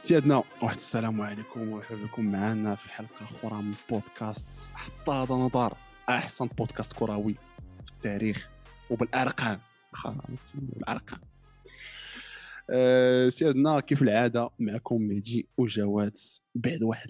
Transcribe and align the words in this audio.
سيادنا 0.00 0.44
واحد 0.62 0.76
السلام 0.76 1.20
عليكم 1.20 1.60
ومرحبا 1.60 2.04
بكم 2.04 2.32
معنا 2.32 2.74
في 2.74 2.88
حلقة 2.88 3.24
أخرى 3.24 3.62
من 3.62 3.74
بودكاست 3.90 4.70
حتى 4.72 5.10
هذا 5.10 5.34
نظر 5.34 5.76
أحسن 6.08 6.46
بودكاست 6.46 6.92
كروي 6.92 7.34
في 7.34 7.92
التاريخ 7.92 8.48
وبالأرقام. 8.90 9.60
خلاص 9.92 10.52
بالأرقام. 10.54 11.20
أه 12.70 13.28
سيادنا 13.28 13.80
كيف 13.80 14.02
العادة 14.02 14.50
معكم 14.58 15.02
مهدي 15.02 15.48
وجواد 15.58 16.16
بعد 16.54 16.82
واحد 16.82 17.08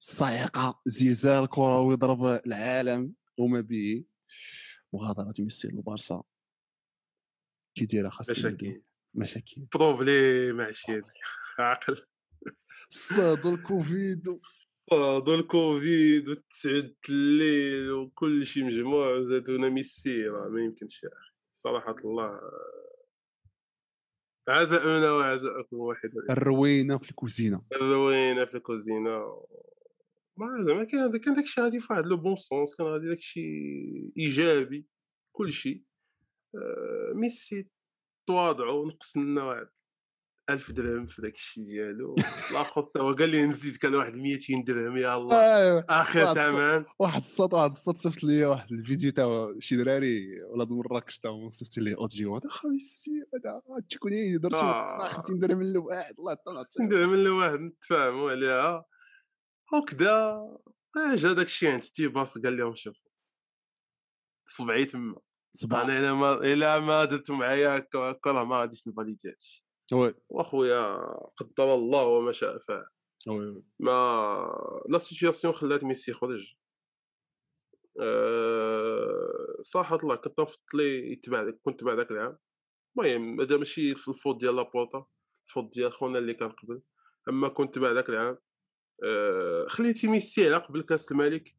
الصاعقه 0.00 0.80
زلزال 0.86 1.46
كروي 1.46 1.94
ضرب 1.96 2.24
العالم 2.46 3.12
وما 3.38 3.60
به 3.60 4.04
مغادرة 4.92 5.34
ميسي 5.38 5.68
للبارسا 5.68 6.22
كي 7.74 7.84
دايرة 7.84 8.08
خاص 8.08 8.30
مشاكل 8.30 8.82
مشاكل. 9.14 9.66
بروبلي 9.74 10.52
ماشي 10.52 11.00
عاقل 11.58 12.02
صادوا 12.88 13.54
الكوفيد. 13.54 14.28
صادوا 14.90 15.34
الكوفيد 15.36 16.28
وتسعد 16.28 16.94
الليل 17.08 17.90
وكل 17.90 18.46
شيء 18.46 18.64
مجموع 18.64 19.14
وزادونا 19.16 19.68
ميسي 19.68 20.26
راه 20.26 20.48
ما 20.48 20.60
يمكنش 20.60 21.02
يا 21.02 21.08
أخي. 21.08 21.32
صراحة 21.52 21.96
الله. 22.04 22.40
عزاؤنا 24.48 25.12
وعزاؤكم 25.12 25.76
واحد 25.76 26.10
الروينه 26.30 26.98
في 26.98 27.10
الكوزينة. 27.10 27.62
الروينه 27.72 28.44
في 28.44 28.54
الكوزينة. 28.54 29.18
ما 30.36 30.46
زعما 30.66 30.84
كان 30.84 31.16
كان 31.16 31.34
داكشي 31.34 31.60
غادي 31.60 31.80
في 31.80 31.86
واحد 31.92 32.06
لو 32.06 32.16
بون 32.16 32.36
سونس 32.36 32.76
كان 32.76 32.86
غادي 32.86 33.08
داكشي 33.08 33.40
إيجابي 34.18 34.86
كل 35.32 35.52
شيء 35.52 35.82
آه، 36.54 37.12
ميسي. 37.14 37.68
تواضعوا 38.32 38.86
نقص 38.86 39.16
لنا 39.16 39.44
واحد 39.44 39.66
1000 40.50 40.70
درهم 40.70 41.06
في 41.06 41.22
داك 41.22 41.34
الشيء 41.34 41.64
ديالو. 41.64 42.14
الآخر 42.50 42.82
تا 42.82 43.00
هو 43.00 43.12
قال 43.12 43.28
لي 43.28 43.46
نزيد 43.46 43.76
كان 43.76 43.94
واحد 43.94 44.14
200 44.14 44.64
درهم 44.66 44.96
يا 44.96 45.16
الله. 45.16 45.36
ايوا 45.36 45.82
آخر 45.88 46.34
ثمن. 46.34 46.84
واحد 46.98 47.20
الصوت 47.20 47.54
واحد 47.54 47.70
الصوت 47.70 47.96
صيفط 47.96 48.24
لي 48.24 48.44
واحد 48.44 48.72
الفيديو 48.72 49.10
تاع 49.10 49.54
شي 49.58 49.76
دراري 49.76 50.42
ولاد 50.42 50.70
مراكش 50.70 51.18
تا 51.18 51.48
صيفط 51.48 51.78
لي 51.78 51.94
أوديو. 51.94 52.36
هذا 52.36 52.48
خميسي 52.48 53.10
هذا 53.34 53.62
تشكوني 53.88 54.38
درت 54.38 54.54
آه. 54.54 55.08
50 55.08 55.38
درهم 55.38 55.58
من 55.58 55.66
الواحد 55.66 56.14
الله 56.18 56.32
يعطينا 56.32 56.58
50 56.58 56.88
درهم 56.88 57.10
من 57.10 57.18
الواحد 57.20 57.58
نتفاهموا 57.60 58.30
عليها. 58.30 58.84
وكذا 59.74 60.12
آه، 60.96 61.14
جا 61.14 61.32
داك 61.32 61.46
الشيء 61.46 61.70
عند 61.70 61.80
ستي 61.82 62.08
باص 62.08 62.38
قال 62.38 62.56
لهم 62.56 62.74
شوفوا 62.74 63.10
صبعي 64.44 64.84
تما. 64.84 65.16
صباح 65.52 65.80
أنا 65.80 65.98
الا 65.98 66.14
ما 66.14 66.34
الا 66.34 66.80
ما 66.80 67.04
درتو 67.04 67.34
معايا 67.34 67.88
راه 67.94 68.44
ما 68.44 68.60
غاديش 68.60 68.88
ن 68.88 68.93
valider 68.93 69.28
هادشي 69.28 69.66
oui. 69.92 70.14
وأخويا 70.28 70.96
قدر 71.36 71.74
الله 71.74 72.04
وما 72.04 72.32
شاء 72.32 72.58
فعل. 72.58 72.86
oui 73.28 73.62
mais 73.80 74.82
la 74.88 74.98
situation 74.98 75.54
خلات 75.54 75.84
ميسي 75.84 76.10
يخرج. 76.10 76.54
أه... 78.00 79.56
صراحة 79.60 79.98
الله 80.02 80.14
كنت 80.14 80.40
نفضل 80.40 80.80
يتبع 80.80 81.50
كنت 81.62 81.80
تبع 81.80 81.94
داك 81.94 82.10
العام. 82.10 82.38
المهم 82.98 83.40
هذا 83.40 83.56
ماشي 83.56 83.94
في 83.94 84.08
ال 84.08 84.13
faute 84.13 84.40
ديال 84.40 84.56
لابورتا 84.56 85.06
ال 85.46 85.50
faute 85.50 85.72
ديال 85.72 85.92
خونا 85.92 86.18
اللي 86.18 86.34
كان 86.34 86.50
قبل. 86.50 86.82
أما 87.28 87.48
كنت 87.48 87.74
تبع 87.74 87.92
داك 87.92 88.08
العام 88.08 88.38
أه... 89.04 89.66
خليتي 89.68 90.06
ميسي 90.06 90.46
على 90.46 90.56
قبل 90.56 90.82
كاس 90.82 91.12
الملك 91.12 91.56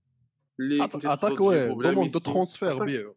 اللي 0.60 0.88
كنتي 0.88 1.08
عطاك 1.08 1.42
oui 1.42 1.68
demande 1.68 2.12
de. 2.12 2.20
transfert 2.20 2.86
بيعو 2.86 3.16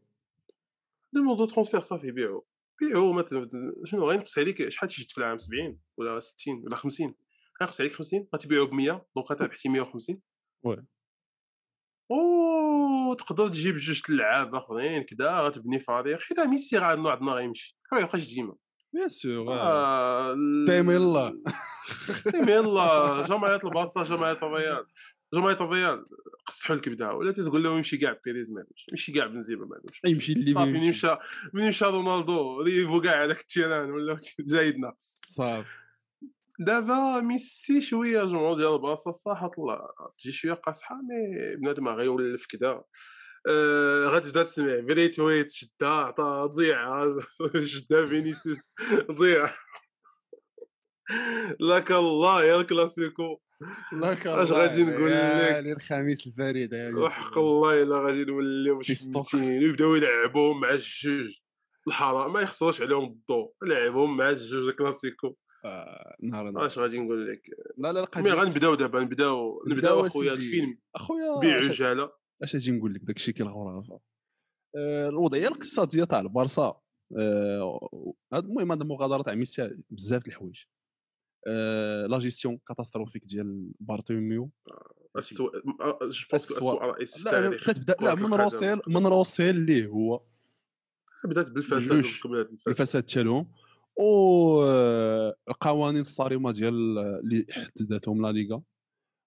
demande 1.17 1.39
de 1.39 1.47
transfert 1.47 1.81
صافي 1.81 2.11
بيعو 2.11 2.47
بيعو 2.81 3.12
ما 3.12 3.22
ت- 3.22 3.50
شنو 3.84 4.11
غينقص 4.11 4.39
عليك 4.39 4.69
شحال 4.69 4.89
تيجي 4.89 5.09
في 5.09 5.19
العام 5.19 5.39
70 5.39 5.78
ولا 5.97 6.20
60 6.20 6.62
ولا 6.64 6.77
50 6.77 7.14
غينقص 7.62 7.81
عليك 7.81 7.92
50 7.92 8.28
غتبيعو 8.34 8.67
ب 8.67 8.72
100 8.72 9.06
donc 9.17 9.31
غتربحتي 9.31 9.69
150 9.69 10.20
oui. 10.64 10.86
أو 12.12 13.15
تقدر 13.15 13.49
تجيب 13.49 13.77
جوج 13.77 14.03
اللعاب 14.10 14.54
آخرين 14.54 15.03
كذا 15.03 15.41
غتبني 15.41 15.78
فريق 15.78 16.21
حيت 16.21 16.41
ميسي 16.41 16.78
راه 16.78 16.84
عندنا 16.84 17.10
عندنا 17.10 17.33
غيمشي. 17.33 17.78
ما 17.93 17.98
يبقاش 17.98 18.34
ديما. 18.34 18.54
bien 18.93 19.09
sûr 19.09 19.53
آه، 19.54 20.33
تيم 20.66 20.91
يلا. 20.91 21.43
تيم 22.33 22.48
يلا 22.48 23.22
جمعية 23.28 23.60
البارسا 23.65 24.03
جمعية 24.03 24.33
الريال 24.43 24.87
جمعيه 25.34 25.54
الريال 25.60 26.06
قصحوا 26.47 26.76
الكبده 26.76 27.12
ولا 27.12 27.32
تقول 27.32 27.62
لهم 27.62 27.76
يمشي 27.76 27.97
كاع 27.97 28.20
بيريز 28.25 28.50
ما 28.50 28.60
عندوش 28.60 28.87
يمشي 28.91 29.12
كاع 29.12 29.26
بنزيما 29.26 29.66
ما 29.66 29.76
عندوش 29.76 30.00
يمشي 30.06 30.32
اللي 30.32 30.53
صافي 30.53 30.72
بيمشي. 30.72 30.84
من 30.84 30.88
مشى 30.91 31.16
من 31.54 31.69
مشى 31.69 31.84
رونالدو 31.84 32.60
ريفو 32.60 33.00
كاع 33.00 33.25
هذاك 33.25 33.41
ال 33.41 33.47
terrain 33.47 33.91
ولا 33.91 34.16
جايد 34.41 34.78
ناقص. 34.78 35.20
صافي. 35.26 35.69
دابا 36.59 37.20
ميسي 37.20 37.81
شوية 37.81 38.22
الجمهور 38.22 38.56
ديال 38.56 38.75
البارسا 38.75 39.12
صراحة 39.12 39.50
الله 39.59 39.78
تجي 40.19 40.32
شوية 40.32 40.53
قاصحة 40.53 40.94
mais 40.94 41.56
بنادم 41.56 41.88
غيولف 41.88 42.47
كدا. 42.47 42.82
آه 43.48 44.06
غتبدا 44.06 44.42
تسمع 44.42 44.81
بري 44.81 45.09
تويت 45.09 45.50
شدها 45.50 45.88
عطا 45.88 46.47
ضيع 46.47 47.04
شدها 47.65 48.06
فينيسيوس 48.06 48.72
ضيع. 49.10 49.50
لك 51.60 51.92
الله 51.92 52.44
يا 52.44 52.56
الكلاسيكو. 52.60 53.32
لك 53.32 53.46
اش 54.27 54.53
غادي 54.53 54.84
نقول 54.84 55.11
لك؟ 55.11 55.67
الخميس 55.67 56.41
هذا 56.41 56.99
وحق 56.99 57.39
الله 57.39 57.83
إلا 57.83 57.99
غادي 57.99 58.25
نوليو. 58.25 58.83
شميتين 58.83 59.62
ويبداو 59.62 59.94
يلعبوا 59.94 60.55
مع 60.55 60.71
الجوج. 60.71 61.39
الحرام 61.89 62.33
ما 62.33 62.41
يخسروش 62.41 62.81
عليهم 62.81 63.05
الضوء 63.05 63.53
لعبهم 63.62 64.16
مع 64.16 64.31
الجوج 64.31 64.69
الكلاسيكو 64.69 65.34
آه، 65.65 66.16
نهار 66.22 66.50
نهار. 66.50 66.66
اش 66.66 66.78
غادي 66.78 66.99
نقول 66.99 67.33
لك؟ 67.33 67.43
لا 67.78 67.93
لا 67.93 68.00
القضية 68.00 68.33
غنبداو 68.33 68.75
دابا 68.75 69.00
نبداو 69.00 69.65
نبداو 69.66 70.06
أخويا. 70.06 70.33
الفيلم. 70.33 70.78
أخويا 70.95 71.41
بيع 71.41 71.56
رجاله 71.56 72.12
أش 72.43 72.55
أجي 72.55 72.72
نقول 72.72 72.95
لك 72.95 73.00
داكشي 73.00 73.33
كالغرافه 73.33 74.00
آه، 74.77 75.09
الوضعية 75.09 75.49
الاقتصاديه 75.49 76.05
تاع 76.05 76.21
البارسا. 76.21 76.81
آه، 77.19 77.89
المهم 78.34 78.72
هاد 78.72 78.81
المغادرة 78.81 79.22
تاع 79.22 79.34
ميسي 79.34 79.77
بزاف 79.91 80.22
د 80.22 80.28
الحوايج. 80.28 80.65
la 82.09 82.19
gestion 82.19 82.59
catastrophique 82.69 83.25
ديال 83.25 83.73
بارتوميو. 83.81 84.51
السوء 85.17 85.53
je 85.53 86.27
pense. 86.31 86.53
اسوء 86.53 86.83
رئيس 86.83 87.27
لا 87.27 87.51
لا 88.01 88.15
من. 88.15 88.34
روسيل 88.34 88.81
من 88.89 89.07
روسيل 89.07 89.57
اللي 89.57 89.87
هو. 89.87 90.23
بدأت 91.25 91.51
بالفساد. 91.51 92.05
قبل 92.25 92.39
الفساد. 92.39 92.69
الفساد 92.69 93.03
تاعهم 93.03 93.51
و 93.99 94.62
آه، 94.62 95.34
القوانين 95.49 96.01
الصارمة 96.01 96.53
ديال 96.53 96.99
اللي 96.99 97.47
حددتهم 97.51 98.23
لا 98.23 98.33
ليغا. 98.33 98.63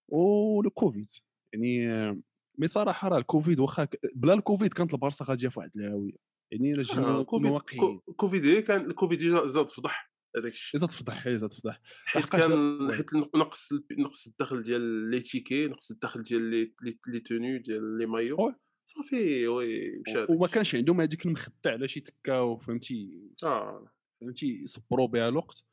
والكوفيد 0.08 1.10
يعني 1.54 1.92
آه، 1.92 2.18
mais 2.58 2.68
صراحة 2.68 3.08
راه 3.08 3.18
الكوفيد 3.18 3.60
واخا 3.60 3.88
بلا 4.16 4.34
الكوفيد 4.34 4.74
كانت 4.74 4.94
البارسا 4.94 5.26
غادية 5.26 5.48
في 5.48 5.60
واحد 5.60 5.72
الهاوية. 5.76 6.14
يعني 6.52 6.74
جينا 6.74 7.08
آه، 7.08 7.20
نكونوا 7.22 7.24
كوفيد 7.24 7.52
واقعيين 7.52 8.00
كوفيد 8.16 8.46
إيه 8.46 8.60
كان 8.60 8.86
الكوفيد 8.86 9.20
زاد 9.46 9.70
فضح 9.70 10.09
هذاك 10.38 10.52
الشيء 10.52 10.80
زاد 10.80 10.90
تفضح 10.90 11.30
زاد 11.30 11.50
تفضح. 11.50 11.80
حيت 12.06 12.30
كان. 12.30 12.94
حيت 12.94 13.14
نقص 13.14 13.74
نقص 13.98 14.28
الدخل 14.28 14.62
ديال 14.62 15.10
les 15.10 15.20
tickets 15.20 15.68
نقص 15.68 15.92
الدخل 15.92 16.24
ديال 16.24 16.72
les 17.08 17.20
tournées 17.20 17.60
ديال 17.60 17.98
لي 17.98 18.06
مايو. 18.06 18.54
صافي 18.86 19.48
oui 19.48 20.02
مشى 20.08 20.26
وما. 20.30 20.48
كانش 20.48 20.76
عندهم 20.76 21.02
هذيك 21.02 21.26
المخدة 21.26 21.56
على 21.66 21.88
شي 21.88 22.00
تكاو 22.00 22.58
فهمتي 22.58 23.22
آه. 23.44 23.92
فهمتي 24.22 24.64
يصبروا 24.64 25.08
بها 25.08 25.30
الوقت. 25.30 25.64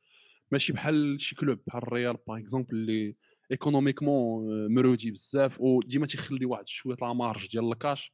ماشي 0.52 0.72
بحال 0.72 1.20
شي 1.20 1.34
club 1.34 1.58
بحال 1.66 1.82
الريال 1.82 2.16
par 2.28 2.38
exemple 2.38 2.76
اللي 2.76 3.16
économiquement 3.52 4.74
مرودي 4.74 5.10
بزاف 5.10 5.60
وديما 5.60 6.06
تيخلي 6.06 6.46
واحد 6.46 6.68
شوية 6.68 6.96
la 7.02 7.12
marge 7.12 7.48
ديال 7.48 7.72
الكاش 7.72 8.12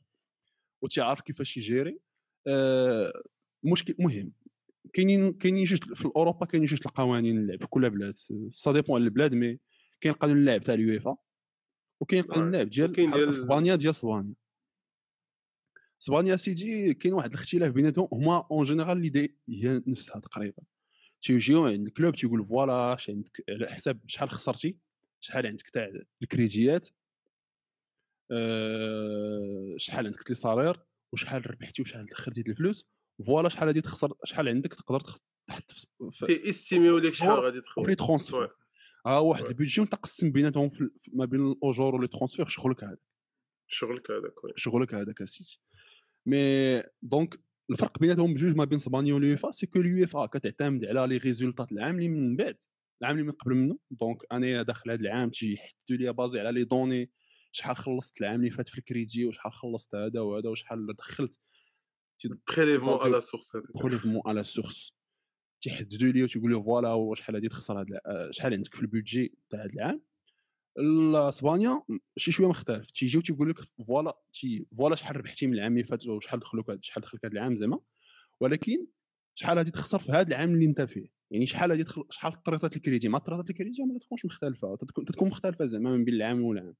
وتيعرف 0.82 1.20
كيفاش 1.20 1.56
يجيري. 1.56 1.98
آه 2.46 3.22
مشكل 3.64 3.94
مهم. 3.98 4.32
كاينين 4.92 5.32
كاينين 5.32 5.64
جوج 5.64 5.94
في 5.94 6.10
أوروبا 6.16 6.46
كاينين 6.46 6.68
جوج 6.68 6.80
القوانين 6.86 7.38
اللعب 7.38 7.60
في 7.60 7.66
كل 7.66 7.90
بلاد 7.90 8.14
ça 8.54 8.72
dépend 8.72 9.00
على 9.00 9.04
البلاد 9.04 9.34
mais 9.34 9.58
كاين 10.00 10.14
قانون 10.14 10.36
اللعب 10.36 10.62
تاع 10.62 10.74
اليويفا 10.74 11.16
وكاين 12.00 12.22
قانون 12.22 12.44
آه، 12.44 12.48
اللعب 12.48 12.70
ديال 12.70 13.30
إسبانيا 13.30 13.76
ديال 13.76 13.90
اسبانيا 13.90 14.34
اسبانيا 16.02 16.36
سيدي 16.36 16.94
كاين 16.94 17.14
واحد 17.14 17.32
الاختلاف 17.32 17.72
بيناتهم 17.72 18.08
هما 18.12 18.46
en 18.50 18.64
général 18.64 19.00
l'idée 19.00 19.38
هي 19.48 19.82
نفسها 19.86 20.20
تقريبا. 20.20 20.62
تيجيو 21.22 21.66
عند 21.66 21.86
ال 21.86 21.92
club 21.92 22.14
تيقول 22.14 22.44
voilà 22.44 22.94
اش 22.94 23.10
عندك 23.10 23.44
على 23.48 23.68
حساب 23.68 24.00
شحال 24.06 24.30
خسرتي 24.30 24.78
شحال 25.20 25.46
عندك 25.46 25.70
تاع 25.70 25.90
الكريديات 26.22 26.88
أه 28.30 29.74
شحال 29.76 30.06
عندك 30.06 30.30
les 30.30 30.34
salaires 30.34 30.80
وشحال 31.12 31.50
ربحتي 31.50 31.82
وشحال 31.82 32.06
دخلتي 32.06 32.40
الفلوس. 32.40 32.86
voilà 33.22 33.48
شحال 33.48 33.68
غادي 33.68 33.80
تخسر 33.80 34.12
شحال 34.24 34.48
عندك 34.48 34.74
تقدر 34.74 35.00
تحط 35.00 35.70
في- 36.12 36.26
تي 36.26 36.48
استيميو 36.48 36.98
لك 36.98 37.14
شحال 37.14 37.30
غادي 37.44 37.60
تدخل 37.60 37.82
وفي 37.82 37.94
transfert 37.94 38.50
ها 39.06 39.18
واحد. 39.18 39.44
ال 39.44 39.49
budget 39.49 39.80
وانت 39.80 39.94
قسم 39.94 40.32
بيناتهم 40.32 40.70
ما 41.12 41.24
بين 41.24 41.40
الأجور 41.52 41.94
و 41.94 41.98
les 41.98 42.08
transferts 42.08 42.46
شغلك 42.46 42.84
هذا 42.84 42.96
شغلك 43.68 44.10
هذاك. 44.10 44.32
شغلك 44.56 44.94
هذاك 44.94 45.22
إسيتي 45.22 45.60
mais 46.26 46.82
donc 47.02 47.40
الفرق 47.70 47.98
بيناتهم 47.98 48.34
بجوج 48.34 48.56
ما 48.56 48.64
بين 48.64 48.76
اسبانيا 48.78 49.14
واليوفا 49.14 49.50
c'est 49.50 49.66
que 49.66 49.80
اليوفا 49.80 50.26
كتعتمد 50.26 50.84
على 50.84 51.06
les 51.06 51.16
résultats 51.16 51.72
العاملين 51.72 52.12
من 52.12 52.36
بعد 52.36 52.56
العام 53.02 53.14
اللي 53.18 53.26
من 53.26 53.32
قبل 53.32 53.54
منه. 53.54 53.78
donc 53.90 54.18
أنا 54.32 54.62
داخل 54.62 54.90
هذا 54.90 55.00
العام 55.00 55.30
تيحددوا 55.30 55.96
ليّ 55.96 56.12
basé 56.12 56.40
على 56.40 56.52
les 56.52 56.64
données 56.64 57.10
شحال 57.52 57.76
خلصت 57.76 58.20
العام 58.20 58.40
اللي 58.40 58.50
فات 58.50 58.68
في 58.68 58.78
الكريدي 58.78 59.24
وشحال 59.26 59.52
خلصت 59.52 59.94
هذا 59.94 60.20
وهذا 60.20 60.48
وشحال 60.48 60.86
دخلت 60.98 61.40
prélèvement 62.56 62.98
على 62.98 63.20
source 63.20 63.56
prélèvement 63.74 64.22
على 64.26 64.44
source 64.44 64.92
تيحددوا 65.62 66.12
لي 66.12 66.22
وتيقول 66.22 66.52
لي 66.52 66.62
voilà 66.62 67.14
شحال 67.14 67.34
غادي 67.34 67.48
تخسر 67.48 67.80
هذا 67.80 68.00
شحال 68.30 68.52
عندك 68.52 68.74
في 68.74 68.80
ال 68.80 68.88
budget 68.88 69.34
تاع 69.50 69.60
هذا 69.60 69.70
العام؟ 69.72 70.02
اسبانيا 71.28 71.82
شي 72.16 72.32
شوية 72.32 72.48
مختلف. 72.48 72.90
تيجيو 72.90 73.20
تيقول 73.20 73.50
لك 73.50 73.60
voilà 73.86 74.18
تي 74.32 74.66
voilà 74.78 74.96
شحال 74.96 75.16
ربحتي 75.16 75.46
من 75.46 75.54
العام 75.54 75.72
اللي 75.72 75.84
فات 75.84 76.06
وشحال 76.06 76.40
دخلوك 76.40 76.72
شحال 76.80 77.02
دخلك 77.02 77.24
هذا 77.24 77.32
العام 77.34 77.56
زعما؟ 77.56 77.78
ولكن 78.40 78.86
شحال 79.34 79.58
غادي 79.58 79.70
تخسر 79.70 79.98
في 79.98 80.12
هذا 80.12 80.28
العام 80.28 80.54
اللي 80.54 80.66
انت 80.66 80.82
فيه؟ 80.82 81.06
يعني 81.30 81.46
شحال 81.46 81.70
غادي 81.70 81.84
تدخل 81.84 82.04
شحال 82.10 82.42
traites 82.42 82.76
ال 82.76 82.80
crédit؟ 82.80 83.08
مع 83.08 83.18
traites 83.18 83.50
ال 83.50 83.55
crédit 83.55 83.82
ما 83.82 83.98
تكونش 83.98 84.24
مختلفة 84.24 84.76
تكون 85.06 85.28
مختلفة 85.28 85.64
زعما 85.64 85.96
من 85.96 86.04
بين 86.04 86.14
العام 86.14 86.42
والعام. 86.42 86.74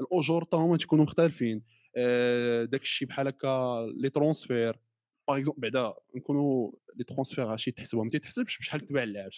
الأجور 0.00 0.44
تا 0.44 0.56
هما 0.56 0.76
تيكونوا 0.76 1.04
مختلفين. 1.04 1.56
آه، 1.56 1.83
داك 2.66 2.82
الشيء 2.82 3.08
بحال 3.08 3.28
هكا 3.28 3.86
les 3.96 4.10
transferts. 4.10 4.78
par 5.28 5.38
exemple 5.38 5.60
بعدا 5.60 5.94
نكونوا 6.14 6.72
les 6.96 7.04
transferts 7.04 7.52
هادشي 7.52 7.70
تحسبهم. 7.70 8.04
ما 8.04 8.10
تيتحسبش 8.10 8.58
بشحال 8.58 8.80
تباع 8.80 9.02
اللاعب 9.02 9.30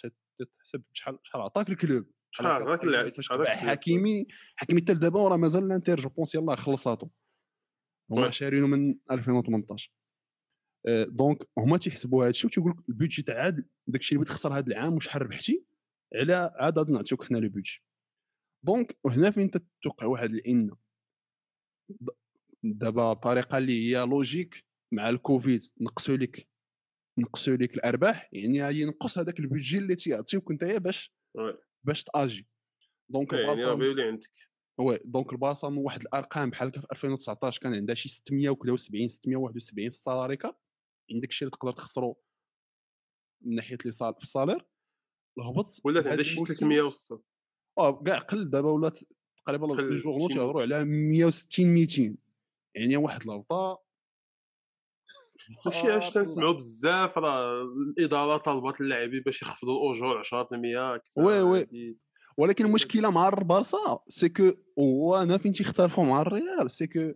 تحسب 0.59 0.83
شحال 0.93 1.19
شحال 1.23 1.41
عطاك 1.41 1.69
ال 1.69 1.75
club. 1.75 2.05
شحال 2.31 2.47
عطاك 2.47 2.83
اللاعب 2.83 3.11
حكيمي 3.47 4.27
حكيمي 4.55 4.81
حتى 4.81 4.93
دابا 4.93 5.27
راه 5.27 5.37
مازال 5.37 5.63
الانتر 5.63 5.99
je 5.99 6.09
pense 6.09 6.35
يلاه 6.35 6.55
خلصاتو. 6.55 7.07
هما 8.11 8.29
شارينو 8.29 8.67
من 8.67 8.95
2018 9.11 9.91
donc 11.07 11.43
هما 11.57 11.77
تيحسبوا 11.77 12.23
هذا 12.23 12.29
الشيء 12.29 12.49
وتيقول 12.49 12.71
لك 12.71 12.89
ال 12.89 12.94
budget 12.94 13.21
تاع 13.21 13.43
عاد 13.43 13.67
داك 13.87 14.01
الشيء 14.01 14.17
اللي 14.17 14.25
بغيت 14.25 14.37
تخسر 14.37 14.57
هذا 14.57 14.67
العام 14.67 14.93
وشحال 14.93 15.21
ربحتي 15.21 15.63
على 16.15 16.51
عاد 16.55 16.79
غادي 16.79 16.93
نعطيوك 16.93 17.23
حنا 17.23 17.37
le 17.37 17.49
budget 17.49 17.83
donc 18.65 18.97
هنا 19.05 19.31
فين 19.31 19.51
تتوقع 19.51 20.07
واحد 20.07 20.29
الان 20.29 20.71
دابا 22.63 23.13
بطريقه 23.13 23.57
اللي 23.57 23.87
هي 23.87 24.05
logique 24.05 24.65
مع 24.93 25.09
الكوفيد 25.09 25.61
نقصوا 25.81 26.17
لك 26.17 26.47
نقصوا 27.19 27.55
لك 27.55 27.73
الأرباح 27.73 28.29
يعني 28.33 28.63
غادي 28.63 28.81
ينقص 28.81 29.17
هذاك 29.17 29.39
البيدجي 29.39 29.77
اللي 29.77 29.95
تيعطيوك 29.95 30.51
نتايا 30.51 30.77
باش 30.77 31.13
باش 31.83 32.03
تأجي. 32.03 32.47
دونك 33.09 33.33
يعني 33.33 33.63
اللي 33.73 34.03
عندك. 34.03 34.29
وي 34.79 34.99
دونك 35.05 35.33
البلاصة 35.33 35.69
من 35.69 35.77
واحد 35.77 36.01
الأرقام 36.01 36.49
بحال 36.49 36.71
في 36.71 36.87
2019 36.91 37.61
كان 37.61 37.73
عندها 37.73 37.95
شي 37.95 38.09
670 38.09 39.09
671 39.09 39.89
في 39.89 39.95
السالاري 39.95 40.37
كاب 40.37 40.55
عندك 41.11 41.29
الشيء 41.29 41.47
اللي 41.47 41.57
تقدر 41.57 41.73
تخسرو 41.73 42.17
من 43.41 43.55
ناحية 43.55 43.77
لي 43.85 43.91
في 43.91 44.23
الصالير. 44.23 44.65
الهبط 45.37 45.81
ولات 45.83 46.07
عندها 46.07 46.23
شي 46.23 46.45
300 46.45 46.81
وصل 46.81 47.23
آه 47.77 48.03
كاع 48.03 48.17
قل 48.17 48.49
دابا 48.49 48.71
ولات 48.71 48.99
تقريبا 49.45 49.65
لي 49.65 49.95
جورنو 49.95 50.27
تيهضروا 50.27 50.61
على 50.61 50.85
160 50.85 51.67
200 51.67 52.17
يعني 52.77 52.97
واحد 52.97 53.21
الهبطه 53.21 53.87
داكشي 55.65 55.91
علاش 55.91 56.11
تنسمعوا 56.11 56.53
بزاف 56.53 57.17
راه 57.17 57.63
الإدارة 57.63 58.37
طالبات 58.37 58.81
اللاعبين 58.81 59.21
باش 59.21 59.41
يخفضوا 59.41 59.91
الأجور 59.91 60.23
10% 60.23 61.17
وي 61.17 61.41
وي. 61.41 61.97
ولكن 62.37 62.65
المشكلة 62.65 63.09
مع 63.11 63.27
البارسا 63.27 63.99
c'est 64.07 64.29
que 64.29 64.51
وأنا 64.77 65.37
فين 65.37 65.53
تيختلفوا 65.53 66.03
مع 66.05 66.21
الريال 66.21 66.71
c'est 66.71 66.87
que 66.87 67.11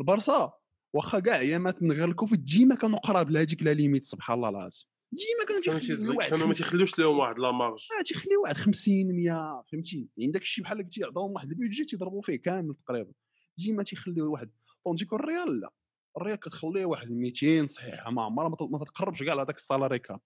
البارسا 0.00 0.52
واخا 0.92 1.18
كاع 1.18 1.38
ايامات 1.38 1.82
من 1.82 1.92
غير 1.92 2.08
الكوفيد 2.08 2.44
ديما 2.44 2.74
كانوا 2.74 2.98
قراب 2.98 3.30
لهذيك 3.30 3.62
la 3.62 3.70
limite 3.74 4.04
سبحان 4.04 4.36
الله 4.36 4.48
العظيم. 4.48 4.86
ديما 5.12 5.60
كانوا 5.62 6.28
كانوا 6.28 6.46
ما 6.46 6.54
تيخليوش 6.54 6.98
لهم 6.98 7.18
واحد 7.18 7.38
la 7.38 7.50
marge 7.50 7.86
آه 7.98 8.02
تيخليو 8.02 8.42
واحد 8.42 8.56
50 8.56 9.16
100 9.16 9.64
فهمتي؟ 9.72 10.08
يعني 10.16 10.32
داك 10.32 10.42
الشيء 10.42 10.64
بحال 10.64 10.78
قلتي 10.78 11.04
عطاهم 11.04 11.32
واحد 11.32 11.50
البيدجي 11.50 11.84
تيضربوا 11.84 12.22
فيه 12.22 12.36
كامل 12.36 12.74
تقريبا. 12.86 13.12
ديما 13.58 13.82
تيخليو 13.82 14.32
واحد 14.32 14.50
donc 14.86 15.12
الريال 15.12 15.60
لا. 15.60 15.70
الريال 16.16 16.40
كتخليه 16.40 16.84
واحد 16.84 17.10
200 17.10 17.66
صحيح 17.66 18.08
ما 18.08 18.22
عمرها 18.22 18.48
ما 18.48 18.78
تقربش 18.84 19.22
كاع 19.22 19.34
لهذاك 19.34 19.56
ال 19.56 19.62
salary 19.62 19.98
cap 19.98 20.20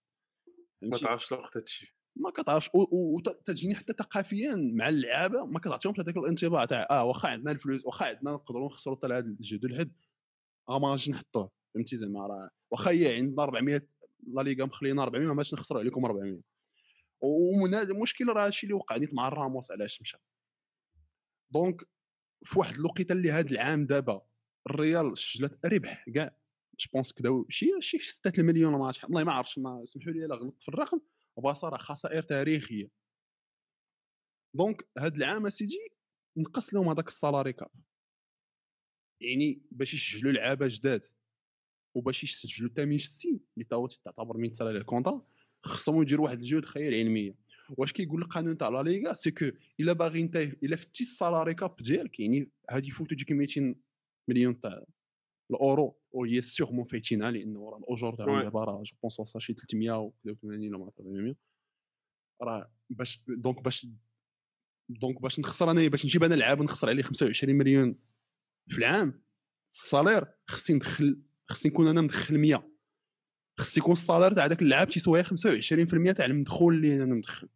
ما 0.83 0.99
تعرفش 0.99 1.33
الوقت 1.33 1.57
هادشي 1.57 1.97
ما 2.17 2.31
كتعرفش. 2.31 2.71
وتجيني 2.75 3.75
حتى 3.75 3.93
ثقافيا 3.99 4.57
مع 4.57 4.89
اللعابة 4.89 5.45
ما 5.45 5.59
كتعطيهمش 5.59 6.01
هذاك 6.01 6.17
الانطباع 6.17 6.65
تاع 6.65 6.87
آه 6.91 7.05
واخا 7.05 7.29
عندنا 7.29 7.51
الفلوس 7.51 7.87
واخا 7.87 8.07
عندنا 8.07 8.33
نقدروا 8.33 8.67
نخسروا 8.67 8.97
حتى 8.97 9.09
لهذا 9.09 9.27
الجهد 9.27 9.65
الهد 9.65 9.93
آه 10.69 10.79
ما 10.79 10.89
غاديش 10.89 11.11
نحطوه. 11.11 11.51
فهمتي 11.75 11.97
زعما؟ 11.97 12.27
راه 12.27 12.51
واخا 12.71 12.91
هي 12.91 13.15
عندنا 13.17 13.43
400 13.43 13.89
لا 14.27 14.43
ليغا 14.43 14.65
مخلينا 14.65 15.03
400 15.03 15.27
ما 15.27 15.35
بغاش 15.35 15.55
نخسروا 15.55 15.81
عليكم 15.81 16.05
400 16.05 16.41
ومن 17.21 17.75
هذا 17.75 17.93
المشكل 17.93 18.29
راه 18.29 18.47
هادشي 18.47 18.67
اللي 18.67 18.75
وقع 18.75 18.97
نيت 18.97 19.15
مع 19.15 19.29
راموس 19.29 19.71
علاش 19.71 20.01
مشى. 20.01 20.17
donc 21.51 21.83
في 22.45 22.59
واحد 22.59 22.75
الوقيتة 22.75 23.13
اللي 23.13 23.33
هذا 23.33 23.51
العام 23.51 23.87
دابا 23.87 24.27
الريال 24.71 25.19
سجلت 25.19 25.67
ربح 25.67 26.05
كاع 26.15 26.37
je 26.81 26.87
pense 26.93 27.13
كدا 27.13 27.45
شي 27.49 27.71
شي 27.81 27.99
6 27.99 28.41
المليون 28.41 28.73
ما 28.73 28.87
عرفتش 28.87 29.05
والله 29.05 29.25
ما 29.25 29.33
عرفتش 29.33 29.59
ما 29.59 29.85
سمحوا 29.85 30.13
لي 30.13 30.25
الا 30.25 30.35
غلطت 30.35 30.63
في 30.63 30.69
الرقم 30.69 31.01
وبصراحه 31.37 31.83
خسائر 31.83 32.23
تاريخية. 32.23 32.91
donc 34.55 34.89
هاد 34.99 35.17
العام 35.17 35.47
أسيدي 35.47 35.79
نقص 36.37 36.75
لهم 36.75 36.89
هذاك 36.89 37.09
ال 37.09 37.15
salary 37.15 37.53
cap 37.53 37.71
يعني 39.21 39.63
باش 39.71 39.95
يسجلوا 39.95 40.33
لعابة 40.33 40.67
جداد 40.71 41.05
وباش 41.95 42.25
يسجلوا 42.25 42.71
تامين 42.77 42.97
السين 42.97 43.41
اللي 43.55 43.65
تا 43.65 43.87
تعتبر 44.05 44.37
من 44.37 44.53
تسالى 44.53 44.71
ال 44.71 44.78
contrat 44.78 45.27
خصهم 45.63 46.03
يديروا 46.03 46.25
واحد 46.25 46.39
الجهود 46.39 46.65
خيال 46.65 46.95
علمية. 46.95 47.35
واش 47.71 47.93
كيقول 47.93 48.23
القانون 48.23 48.59
تاع 48.59 48.69
لا 48.69 48.83
ليغا 48.83 49.13
c'est 49.13 49.31
que 49.31 49.51
إلا 49.81 49.93
باغي 49.93 50.21
انت 50.21 50.37
إلا 50.37 50.77
فتي 50.77 51.03
ال 51.03 51.10
salary 51.10 51.55
cap 51.55 51.77
ديالك 51.77 52.21
يعني 52.21 52.51
هادي 52.71 52.89
يفوتوا 52.89 53.17
ديك 53.17 53.33
200 53.33 53.75
مليون 54.29 54.61
تاع 54.61 54.85
الأورو 55.51 56.01
وهي 56.13 56.43
sûrement 56.43 56.85
فايتينها 56.85 57.31
لأنه 57.31 57.71
راه 57.71 57.79
الأجور 57.79 58.15
تاعهم 58.15 58.43
دابا 58.43 58.65
راه 58.65 58.83
je 58.83 58.97
pense 59.03 59.21
وصل 59.21 59.41
شي 59.41 59.55
383 59.55 60.75
ولا 60.75 60.93
400 61.01 61.35
راه 62.43 62.73
باش 62.91 63.23
donc 63.29 63.63
باش 63.63 63.87
donc 64.89 65.23
باش 65.23 65.41
نخسر 65.41 65.71
أنا 65.71 65.89
باش 65.89 66.07
نجيب 66.07 66.25
أنا 66.25 66.35
لعاب 66.35 66.61
ونخسر 66.61 66.89
عليه 66.89 67.03
25 67.03 67.55
مليون 67.55 67.99
في 68.69 68.79
العام 68.79 69.23
ال 69.73 69.80
salaire 69.80 70.27
خصني 70.47 70.77
ندخل 70.77 71.23
خصني 71.49 71.73
نكون 71.73 71.89
أنا 71.89 72.01
مدخل 72.01 72.39
100 72.39 72.71
خص 73.59 73.79
يكون 73.79 73.93
الصالير 73.93 74.33
تاع 74.33 74.47
داك 74.47 74.63
اللعاب 74.63 74.89
تيسوى 74.89 75.25
25% 75.25 75.29
تاع 76.17 76.25
المدخول 76.25 76.75
اللي 76.75 77.03
أنا 77.03 77.15
ندخل 77.15 77.49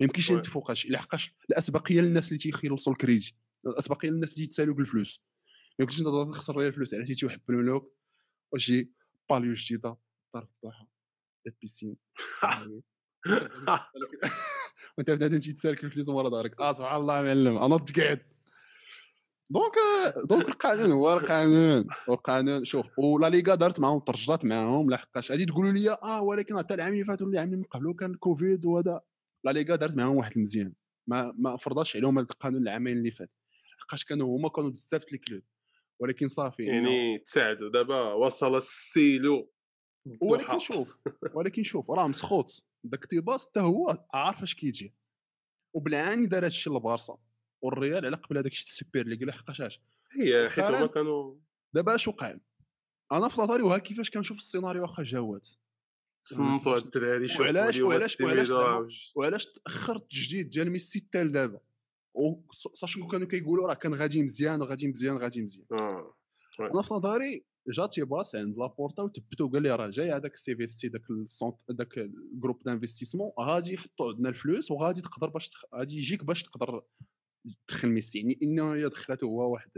ما 0.00 0.04
يمكنش 0.04 0.32
نتفوقاش 0.32 0.86
لحقاش 0.90 1.34
الاسبقيه 1.50 2.00
للناس 2.00 2.28
اللي 2.28 2.38
تيخلصوا 2.38 2.92
الكريدي 2.92 3.36
الاسبقيه 3.66 4.10
للناس 4.10 4.34
اللي 4.34 4.46
تيتسالوا 4.46 4.74
بالفلوس. 4.74 5.24
يمكنش 5.80 6.00
انت 6.00 6.08
تخسر 6.08 6.60
لي 6.60 6.66
الفلوس 6.66 6.94
على 6.94 7.06
شي 7.06 7.26
يحب 7.26 7.40
الملوك 7.50 7.94
وشي 8.52 8.92
باليو 9.30 9.54
جديدة 9.54 9.96
دار 10.34 10.48
الضحى 10.64 10.86
البيسين 11.46 11.96
وانت 14.98 15.10
بنادم 15.10 15.38
تيتسالك 15.38 15.84
الفلوس 15.84 16.08
ورا 16.08 16.28
دارك. 16.28 16.60
آه 16.60 16.72
سبحان 16.72 17.00
الله 17.00 17.22
معلم. 17.22 17.58
أنا 17.58 17.76
تقعد. 17.78 18.22
دونك 19.50 19.72
دونك 20.28 20.48
القانون 20.48 20.92
هو 20.92 21.14
القانون. 21.14 21.86
والقانون 22.08 22.64
شوف 22.64 22.98
ولا 22.98 23.30
ليغا 23.30 23.54
دارت 23.54 23.80
معاهم 23.80 24.00
ترجلات 24.00 24.44
معاهم 24.44 24.90
لحقاش 24.90 25.30
غادي 25.30 25.44
تقولوا 25.44 25.72
لي 25.72 25.90
آه 25.90 26.22
ولكن 26.22 26.58
حتى 26.58 26.74
العام 26.74 26.92
اللي 26.92 27.04
فات 27.04 27.22
ولا 27.22 27.32
العام 27.32 27.54
اللي 27.54 27.64
قبله 27.64 27.94
كان 27.94 28.10
الكوفيد 28.10 28.64
وهذا. 28.66 29.00
لا 29.44 29.50
ليغا 29.50 29.76
دارت 29.76 29.96
معاهم 29.96 30.16
واحد 30.16 30.32
المزيان 30.36 30.72
ما 31.06 31.34
ما 31.38 31.56
فرضاش 31.56 31.96
عليهم 31.96 32.18
هذا 32.18 32.26
القانون 32.30 32.62
العامين 32.62 32.98
اللي 32.98 33.10
فات. 33.10 33.30
لحقاش 33.78 34.04
كانوا 34.04 34.38
هما 34.38 34.48
كانوا 34.48 34.70
بزاف 34.70 35.12
ال 35.12 35.17
clubs 35.17 35.42
ولكن 36.04 36.28
صافي 36.28 36.62
يعني 36.64 37.18
تساعدوا 37.18 37.70
دابا 37.70 38.12
وصل 38.12 38.56
السيلو 38.56 39.52
ولكن 40.20 40.58
شوف 40.58 40.98
ولكن 41.36 41.62
شوف 41.62 41.90
راه 41.90 42.06
مسخوط 42.06 42.64
داك 42.84 43.06
تيباس 43.06 43.46
حتى 43.46 43.60
هو 43.60 44.06
عارف 44.14 44.42
اش 44.42 44.54
كيجي. 44.54 44.94
وبالعاني 45.74 46.26
دار 46.26 46.44
هادشي 46.44 46.70
لبارسا 46.70 47.18
والريال 47.62 48.06
على 48.06 48.16
قبل 48.16 48.38
هذاك 48.38 48.52
الشيء 48.52 48.66
السوبر 48.66 49.06
ليغ 49.06 49.24
لحقاش 49.24 49.80
هي 50.20 50.50
حيت 50.50 50.64
هما 50.64 50.86
كانوا 50.86 51.36
دابا 51.74 51.94
اش 51.94 52.08
وقع 52.08 52.36
أنا 53.12 53.28
في 53.28 53.40
نظري 53.40 53.62
وها 53.62 53.78
كيفاش 53.78 54.10
كنشوف 54.10 54.38
السيناريو 54.38 54.82
واخا 54.82 55.02
جاوات 55.02 55.48
صنتوا 56.26 56.74
هاد 56.74 56.82
الدراري 56.82 57.28
شوفوا 57.28 57.44
وعلاش 57.44 57.80
وعلاش 57.80 58.20
وعلاش 58.20 59.12
وعلاش 59.16 59.46
تاخر 59.46 59.96
التجديد 59.96 60.50
ديال 60.50 60.70
ميسي 60.70 60.98
حتى 60.98 61.24
لدابا 61.24 61.60
و 62.14 62.22
sachant 62.22 62.81
que 62.81 63.06
كانوا 63.06 63.26
كيقولوا 63.26 63.66
راه 63.68 63.74
كان 63.74 63.94
غادي 63.94 64.22
مزيان 64.22 64.62
غادي 64.62 64.88
مزيان 64.88 65.16
غادي 65.16 65.42
مزيان. 65.42 65.66
آه. 65.72 66.14
أنا 66.60 66.82
في 66.82 66.94
نظري 66.94 67.44
جا 67.68 67.86
تيباس 67.86 68.34
عند 68.34 68.58
لابورتا 68.58 69.02
وثبتو 69.02 69.48
قال 69.48 69.62
لي 69.62 69.76
راه 69.76 69.88
جاي 69.88 70.12
هذاك 70.12 70.34
السي 70.34 70.56
في 70.56 70.66
سي 70.66 70.88
داك 70.88 71.10
السونت 71.10 71.56
داك 71.68 71.98
ال 71.98 72.07
groupe 72.07 72.62
d'investissement 72.62 73.30
غادي 73.40 73.74
يحطوا 73.74 74.12
عندنا 74.12 74.28
الفلوس 74.28 74.70
وغادي 74.70 75.00
تقدر 75.00 75.28
باش 75.28 75.48
تخ... 75.48 75.64
غادي 75.74 75.96
يجيك 75.96 76.24
باش 76.24 76.42
تقدر 76.42 76.82
تدخل 77.66 77.88
ميسي. 77.88 78.18
يعني 78.18 78.38
انه 78.42 78.74
هي 78.74 78.88
دخلته 78.88 79.24
هو 79.24 79.52
واحد 79.52 79.70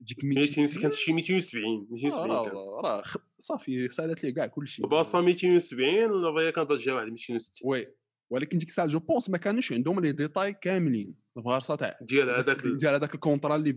ديك 0.00 0.24
200 0.24 0.80
كانت 0.82 0.94
شي 0.94 1.12
270 1.12 1.86
270 1.90 2.30
راه 2.30 2.80
راه 2.80 3.02
صافي 3.38 3.88
سالت 3.88 4.24
ليه 4.24 4.34
كاع 4.34 4.46
كلشي. 4.46 4.82
باصا 4.82 5.20
270 5.20 6.10
ولا 6.10 6.50
كانت 6.50 6.72
جا 6.72 6.92
واحد 6.92 7.06
260 7.06 7.70
oui. 7.70 7.94
ولكن 8.30 8.58
ديك 8.58 8.68
الساعة 8.68 8.86
je 8.88 8.98
pense 8.98 9.30
ما 9.30 9.38
كانوش 9.38 9.72
عندهم 9.72 10.00
les 10.00 10.12
détails 10.12 10.52
كاملين. 10.52 11.14
الفارسا 11.36 11.76
تاع 11.76 11.98
ديال 12.02 12.30
هذاك 12.30 12.64
ال- 12.64 12.78
ديال 12.78 12.94
هذاك 12.94 13.14
ال 13.14 13.19
contrat 13.19 13.56
اللي 13.56 13.72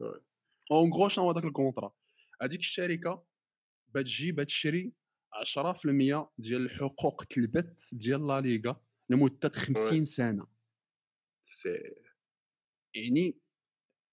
oui. 0.00 0.20
en 0.72 0.92
gros 0.92 1.08
شنو 1.08 1.24
هو 1.24 1.30
هذاك 1.30 1.44
ال 1.44 1.49
contrat؟ 1.49 1.92
هذيك 2.42 2.60
الشركة 2.60 3.24
بتجي 3.94 4.32
بتشري 4.32 4.92
10% 5.34 6.30
ديال 6.38 6.60
الحقوق 6.62 7.24
البث 7.38 7.94
ديال 7.94 8.26
لا 8.26 8.40
ليغا 8.40 8.80
لمدة 9.10 9.48
50 9.54 10.04
سنة. 10.04 10.46
c'est. 11.42 11.94
يعني 12.94 13.38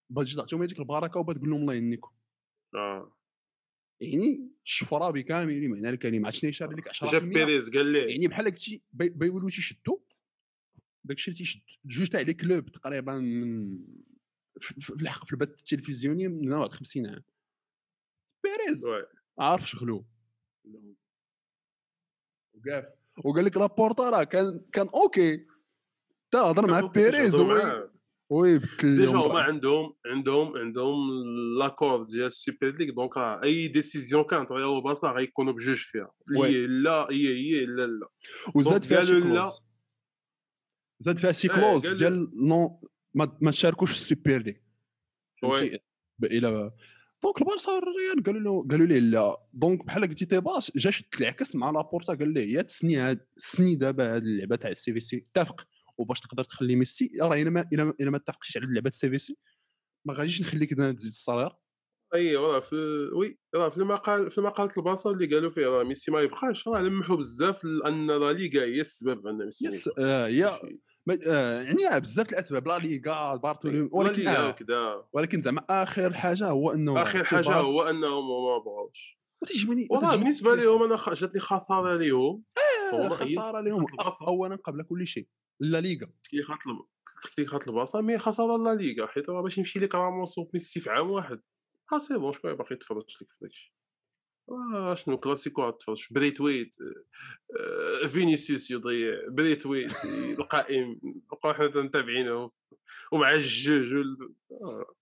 بتجي 0.09 0.35
تعطيهم 0.35 0.61
هذيك 0.63 0.79
البركة 0.79 1.19
وبتقول 1.19 1.49
لهم 1.49 1.61
الله 1.61 1.73
يهنيكم 1.73 2.11
آه. 2.75 3.15
يعني 4.01 4.52
الشفره 4.65 5.11
بكامل 5.11 5.69
معنى 5.69 5.89
الكلمة 5.89 6.25
عرفتي 6.27 6.47
يشري 6.47 6.75
لك 6.75 6.89
10% 6.89 7.11
جاب 7.11 7.21
بيريز 7.29 7.69
قال 7.69 7.85
لي 7.85 8.11
يعني 8.11 8.27
بحال 8.27 8.45
قلتي 8.45 8.81
بي- 8.93 9.09
بيولوا 9.09 9.49
تيشدوا 9.49 9.97
داكشي 11.03 11.31
اللي 11.31 11.37
تيشد 11.37 11.61
جوج 11.85 12.07
تاع 12.09 12.21
les 12.21 12.33
clubs 12.33 12.69
تقريبا 12.69 13.13
من 13.19 13.77
في 14.61 14.89
الحق 14.89 15.25
في 15.25 15.33
البث 15.33 15.49
التلفزيوني 15.59 16.27
من 16.27 16.53
واحد 16.53 16.71
50 16.71 17.07
عام. 17.07 17.23
بيريز. 18.43 18.85
عارف 19.39 19.69
شغلو. 19.69 20.05
وقاف. 22.53 22.85
وقال 23.25 23.45
لك 23.45 23.57
لابورتا 23.57 24.09
راه 24.09 24.23
كان 24.23 24.65
كان 24.73 24.87
OK. 24.87 25.45
تا 26.31 26.39
هضر 26.39 26.67
مع 26.71 26.81
بيريز 26.81 27.35
oui 28.29 28.59
déjà 28.83 29.09
هما. 29.09 29.39
عندهم 29.39 29.93
عندهم 30.05 30.57
عندهم 30.57 30.97
l'accord 31.59 32.03
ديال 32.03 32.25
السوبر 32.25 32.75
ليغ 32.79 32.93
donc 32.93 33.17
أي 33.17 33.67
décision 33.67 34.23
كانت 34.23 34.51
ريال 34.51 34.65
وبارسا 34.65 35.07
غيكونوا 35.07 35.53
بجوج 35.53 35.75
فيها. 35.75 36.11
هي 36.37 36.67
لا 36.67 37.07
هي 37.11 37.33
هي 37.33 37.65
لا 37.65 37.85
لا 37.85 38.07
وزاد 38.55 38.83
فيها 38.83 39.05
شي 39.05 39.19
لا. 39.19 39.51
زاد 40.99 41.17
فيها 41.17 41.31
شي 41.31 41.47
clause 41.47 41.87
ديال 41.87 42.47
نو 42.47 42.89
ما, 43.13 43.51
تشاركوش 43.51 43.91
السوبر 43.91 44.37
ليغ 44.37 44.55
oui. 45.43 45.79
إلى 46.23 46.71
donc 47.23 47.41
البارسا 47.41 47.71
والريال 47.71 48.23
قالوا 48.25 48.41
له 48.41 48.67
قالوا 48.67 48.87
ليه 48.87 48.99
لا 48.99 49.37
donc 49.53 49.85
بحال 49.85 50.07
قلتي 50.07 50.25
تيباس 50.25 50.77
جا 50.77 50.91
شد 50.91 51.05
العكس 51.21 51.55
مع 51.55 51.71
لابورتا 51.71 52.13
قال 52.13 52.33
ليه 52.33 52.53
يا 52.53 52.61
تسني 52.61 52.97
هاد 52.97 53.25
سني 53.37 53.75
دابا 53.75 54.15
هاد 54.15 54.23
اللعبة 54.23 54.55
تاع 54.55 54.69
السي 54.69 54.93
في 54.93 54.99
سي 54.99 55.17
اتفق 55.17 55.67
وباش 55.97 56.19
تقدر 56.19 56.43
تخلي 56.43 56.75
ميسي 56.75 57.11
راه 57.21 57.35
إلا 57.35 57.49
ما 57.49 57.65
إلا 57.73 58.09
ما- 58.11 58.17
اتفقتش 58.17 58.57
على 58.57 58.65
لعبه 58.73 58.89
السي 58.89 59.09
في 59.09 59.17
سي 59.17 59.37
ما 60.07 60.13
غاديش 60.13 60.41
نخليك 60.41 60.69
تزيد 60.73 60.95
الصغير 61.11 61.51
أي 62.15 62.35
راه 62.35 62.59
في 62.59 62.75
oui 63.15 63.39
راه 63.55 63.69
في 63.69 63.77
المقال 63.77 64.31
في 64.31 64.41
مقالة 64.41 64.71
البارسا 64.77 65.09
اللي 65.09 65.25
قالوا 65.35 65.49
فيه 65.51 65.67
راه 65.67 65.83
ميسي 65.83 66.11
ما 66.11 66.21
يبقاش 66.21 66.67
راه 66.67 66.81
لمحوا 66.81 67.15
بزاف 67.15 67.63
لأن 67.65 68.07
لا 68.07 68.33
ليغا 68.33 68.65
هي 68.65 68.81
السبب 68.81 69.27
أن 69.27 69.45
ميسي 69.45 69.67
yes. 69.67 69.89
آه 69.99 70.27
يا 70.27 70.59
ما- 71.05 71.19
آه 71.27 71.61
يعني 71.61 71.87
آه، 71.91 71.97
بزاف 71.97 72.29
الأسباب 72.29 72.67
لا 72.67 72.77
ليغا 72.79 73.35
بارتوليو 73.35 73.83
لا 73.85 73.89
ولكن 73.97 74.71
آه 74.71 75.09
ولكن 75.13 75.41
زعما 75.41 75.65
آخر 75.69 76.13
حاجة 76.13 76.47
هو 76.49 76.71
إنه 76.71 77.01
آخر 77.01 77.23
حاجة 77.23 77.55
هو 77.55 77.81
انهم 77.83 78.23
ما 78.27 78.57
بغاوش. 78.65 79.19
والله 79.91 80.15
بالنسبة 80.15 80.55
لهم 80.55 80.83
أنا 80.83 80.97
جاتني 81.13 81.39
خسارة 81.41 81.97
ليهم. 81.97 82.43
آه، 82.93 83.03
هي 83.05 83.09
خسارة 83.09 83.61
لهم. 83.61 83.85
اولا 84.27 84.55
قبل 84.55 84.83
كل 84.83 85.07
شيء. 85.07 85.27
لا 85.63 85.81
ليغا. 85.81 86.07
كي 86.29 86.43
خاط 86.43 86.67
الب- 86.67 86.87
كي 87.35 87.45
خاط 87.45 87.67
البارسا 87.67 88.01
mais 88.01 88.17
خساره 88.17 88.57
لا 88.63 88.75
ليغا 88.75 89.07
حيت 89.07 89.29
راه 89.29 89.41
باش 89.41 89.57
يمشي 89.57 89.79
لك 89.79 89.95
راموس 89.95 90.37
وميسي 90.37 90.79
في 90.79 90.89
عام 90.89 91.09
واحد. 91.11 91.41
آه 91.93 91.97
c'est 91.97 92.17
bon 92.17 92.33
شكون 92.33 92.53
باقي 92.53 92.75
يتفرج 92.75 93.03
لك 93.21 93.31
في 93.31 93.37
داكشي. 93.41 93.73
آه 94.49 94.95
شنو 94.95 95.17
كلاسيكو 95.17 95.69
تفرج. 95.69 96.07
بريت 96.11 96.41
ويت 96.41 96.75
آه، 97.59 98.07
فينيسيوس 98.07 98.71
يضيع. 98.71 99.27
بريت 99.29 99.65
ويت 99.65 99.91
القائم 100.39 100.99
بقاو 101.31 101.53
حنا 101.53 101.81
متابعينه 101.81 102.49
ومع 103.11 103.33
الجوج 103.33 103.93
آه. 104.51 104.95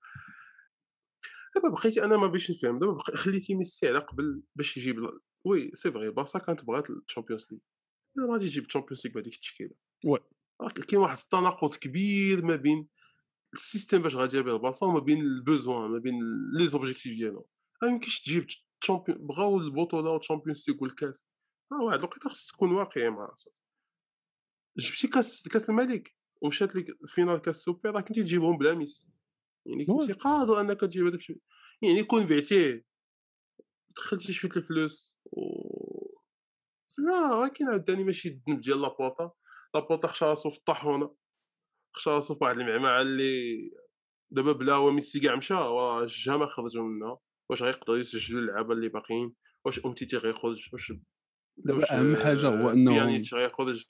دابا 1.55 1.69
بقيتي 1.69 2.03
أنا 2.03 2.17
ما 2.17 2.27
بغيتش 2.27 2.51
نفهم. 2.51 2.79
دابا 2.79 2.97
خليتي 2.99 3.55
ميسي 3.55 3.87
على 3.87 3.99
قبل 3.99 4.41
باش 4.55 4.77
يجيب 4.77 4.95
oui 5.45 5.71
c'est 5.75 5.91
vrai 5.91 6.09
بارسا 6.09 6.39
كانت 6.39 6.65
بغات 6.65 6.89
الشامبيونز 6.89 7.47
ليغ. 7.51 7.59
ما 8.17 8.33
غادي 8.33 8.45
يجيب 8.45 8.65
الشامبيونز 8.65 9.05
ليغ 9.07 9.13
بهذيك 9.15 9.33
التشكيلة. 9.33 9.75
oui. 10.05 10.19
راه 10.61 10.69
كاين 10.69 11.01
واحد 11.01 11.17
التناقض 11.17 11.75
كبير 11.75 12.45
ما 12.45 12.55
بين 12.55 12.87
ال 13.53 13.59
système 13.59 14.01
باش 14.01 14.15
غادي 14.15 14.41
به 14.41 14.53
البارسا 14.53 14.88
وما 14.87 14.99
بين 14.99 15.21
ال 15.21 15.30
besoins 15.30 15.91
ما 15.91 15.99
بين 15.99 16.19
les 16.53 16.67
objectifs 16.67 17.13
ديالو 17.13 17.47
ما 17.81 17.87
يمكنش 17.87 18.21
تجيب 18.21 18.47
تشامبيون 18.81 19.27
بغاو 19.27 19.57
البطولة 19.57 20.11
والتشامبيونز 20.11 20.65
ليغ 20.69 20.77
والكاس 20.81 21.25
آه 21.71 21.83
واحد 21.83 21.99
الوقيته 21.99 22.29
خصك 22.29 22.55
تكون 22.55 22.71
واقعي 22.71 23.09
مع 23.09 23.25
راسك. 23.25 23.51
جبتي 24.77 25.07
كاس 25.07 25.47
كاس 25.47 25.69
الملك 25.69 26.15
ومشات 26.41 26.75
لك 26.75 26.85
finale 27.07 27.41
كاس 27.41 27.55
السوبر 27.55 27.91
راه 27.91 28.01
كنتي 28.01 28.23
تجيبهم 28.23 28.57
بلا 28.57 28.73
ميسي 28.73 29.09
يعني. 29.65 29.85
كنتي 29.85 30.13
قادر 30.13 30.61
أنك 30.61 30.81
تجيب 30.81 31.05
هذاك 31.05 31.19
الشيء. 31.19 31.39
يعني 31.81 32.03
كون 32.03 32.25
بعتيه 32.25 32.85
دخلتي 33.95 34.33
شوية 34.33 34.51
الفلوس 34.55 35.17
و 35.25 35.41
لا 36.99 37.35
ولكن 37.35 37.67
عاوتاني 37.67 38.03
ماشي 38.03 38.29
الذنب 38.29 38.61
ديال 38.61 38.81
لابورتا 38.81 39.31
لابورتا 39.75 40.07
خشى 40.07 40.25
راسو 40.25 40.49
في 40.49 40.57
الطاحونه 40.57 41.15
خشى 41.95 42.09
راسو 42.09 42.35
في 42.35 42.43
واحد 42.43 42.59
المعمعة 42.59 43.01
اللي 43.01 43.71
دابا 44.31 44.51
بلا 44.51 44.73
هو 44.73 44.91
ميسي 44.91 45.19
كاع 45.19 45.35
مشى 45.35 45.53
وراه 45.53 46.07
ما 46.27 46.47
خرجوا 46.47 46.83
منها 46.83 47.17
واش 47.49 47.63
غيقدروا 47.63 47.97
يسجلوا 47.97 48.41
اللعابة 48.41 48.73
اللي 48.73 48.89
باقيين 48.89 49.33
واش 49.65 49.85
أمتيتي 49.85 50.17
غيخرج 50.17 50.69
واش 50.73 50.93
دابا 51.57 51.79
واش، 51.79 51.91
أهم 51.91 52.15
حاجة 52.15 52.47
هو 52.47 52.69
آه، 52.69 52.73
أنه- 52.73 52.75
بيانيتش 52.75 53.33
غيخرج 53.33 53.85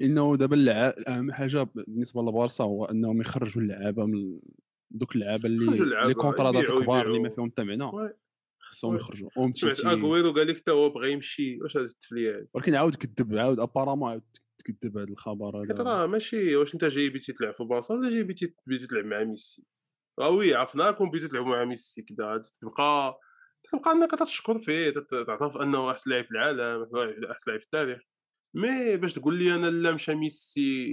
إنه 0.00 0.36
دابا 0.36 0.56
اللعاب 0.56 0.94
أهم 1.08 1.32
حاجة 1.32 1.62
بالنسبة 1.62 2.22
للبارسا 2.22 2.64
هو 2.64 2.84
إنهم 2.84 3.20
يخرجوا 3.20 3.62
اللعابة 3.62 4.06
من 4.06 4.40
دوك 4.90 5.16
اللعابة 5.16 5.46
اللي 5.48 6.06
لي 6.06 6.14
كونترادات 6.14 6.64
الكبار 6.70 7.06
اللي 7.06 7.18
ما. 7.18 7.28
فيهم 7.28 7.50
حتى 7.50 7.64
معنى 7.64 7.84
oui. 7.84 8.10
خصهم 8.70 8.90
oui. 8.90 8.96
يخرجوا 8.96 9.30
سمعت 9.52 9.80
أغويرو 9.80 10.32
قال 10.32 10.46
لك 10.46 10.56
حتى 10.56 10.70
هو 10.70 10.90
بغى 10.90 11.12
يمشي 11.12 11.58
واش 11.62 11.76
هاد 11.76 11.84
التفليه 11.84 12.48
ولكن 12.54 12.74
عاود 12.74 12.94
كذب 12.94 13.36
عاود 13.36 13.60
apparemment 13.60 14.10
عاود 14.10 14.36
تكذب 14.64 14.98
هذا 14.98 15.08
الخبر 15.08 15.62
هذا؟ 15.62 15.82
راه 15.82 16.06
ماشي 16.06 16.56
واش 16.56 16.74
انت 16.74 16.84
جاي 16.84 17.08
بيتي 17.08 17.32
تلعب 17.32 17.54
في 17.54 17.64
بارسا 17.64 17.94
ولا 17.94 18.10
جاي 18.10 18.22
بيتي 18.22 18.54
بيتي 18.66 18.86
تلعب 18.86 19.04
مع 19.04 19.24
ميسي؟ 19.24 19.64
راه 20.18 20.30
oui 20.30 20.54
عرفناكم 20.54 21.10
بيتي 21.10 21.28
تلعبوا 21.28 21.48
مع 21.56 21.64
ميسي 21.64 22.02
كذا 22.02 22.40
تبقى 22.60 23.18
تبقى 23.72 23.92
انك 23.92 24.10
تشكر 24.10 24.58
فيه 24.58 24.90
تعترف 25.26 25.56
انه 25.56 25.90
أحسن 25.90 26.10
لاعب 26.10 26.24
في 26.24 26.30
العالم 26.30 26.82
أحسن 27.30 27.50
لاعب 27.50 27.60
في 27.60 27.66
التاريخ. 27.66 27.98
mais 28.54 28.96
باش 28.96 29.12
تقول 29.12 29.38
لي 29.38 29.54
أنا 29.54 29.66
لا 29.66 29.92
مشى 29.92 30.14
ميسي 30.14 30.88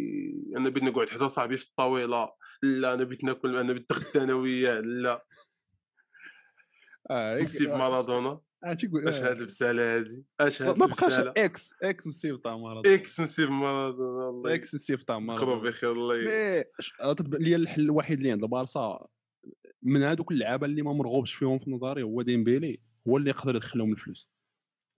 أنا 0.57 0.69
بغيت 0.69 0.83
نقعد 0.83 1.09
حدا 1.09 1.27
صاحبي 1.27 1.57
في 1.57 1.65
الطاولة 1.65 2.29
لا 2.63 2.93
أنا 2.93 3.03
بغيت 3.03 3.23
ناكل 3.23 3.55
أنا 3.55 3.73
بغيت 3.73 3.91
نتغدى 3.91 4.23
أنا 4.23 4.33
وياه 4.33 4.79
لا. 4.79 5.25
آه 7.11 7.39
نسيب 7.39 7.69
مارادونا. 7.69 8.41
آه، 8.63 8.73
تيقول- 8.73 9.07
اش 9.07 9.15
آه. 9.15 9.29
هاد 9.31 9.39
البساله 9.39 9.95
هادي 9.97 10.23
اش 10.39 10.61
هاد 10.61 10.77
ما 10.77 10.85
بقاش 10.85 11.13
إكس 11.13 11.73
ex 11.83 12.07
نسيب 12.07 12.41
تاع 12.41 12.57
مارادونا 12.57 12.95
ex 12.95 13.19
نسيب 13.21 13.49
مارادونا 13.49 14.29
الله 14.29 14.55
إكس 14.55 14.75
نسيب 14.75 14.99
تاع 15.05 15.15
يذكرو 15.15 15.35
مارادونا 15.35 15.69
بخير 15.69 15.91
الله 15.91 16.63
تتبان 17.13 17.41
لي 17.43 17.55
الحل 17.55 17.81
الوحيد 17.81 18.17
اللي 18.17 18.31
عند 18.31 18.43
البارسا 18.43 19.07
من 19.83 20.03
هذوك 20.03 20.31
اللعابه 20.31 20.65
اللي 20.65 20.81
ما 20.81 20.93
مرغوبش 20.93 21.33
فيهم 21.33 21.59
في 21.59 21.71
نظري 21.71 22.03
هو 22.03 22.21
ديمبيلي 22.21 22.81
هو 23.07 23.17
اللي 23.17 23.29
يقدر 23.29 23.55
يدخل 23.55 23.79
لهم 23.79 23.91
الفلوس 23.91 24.29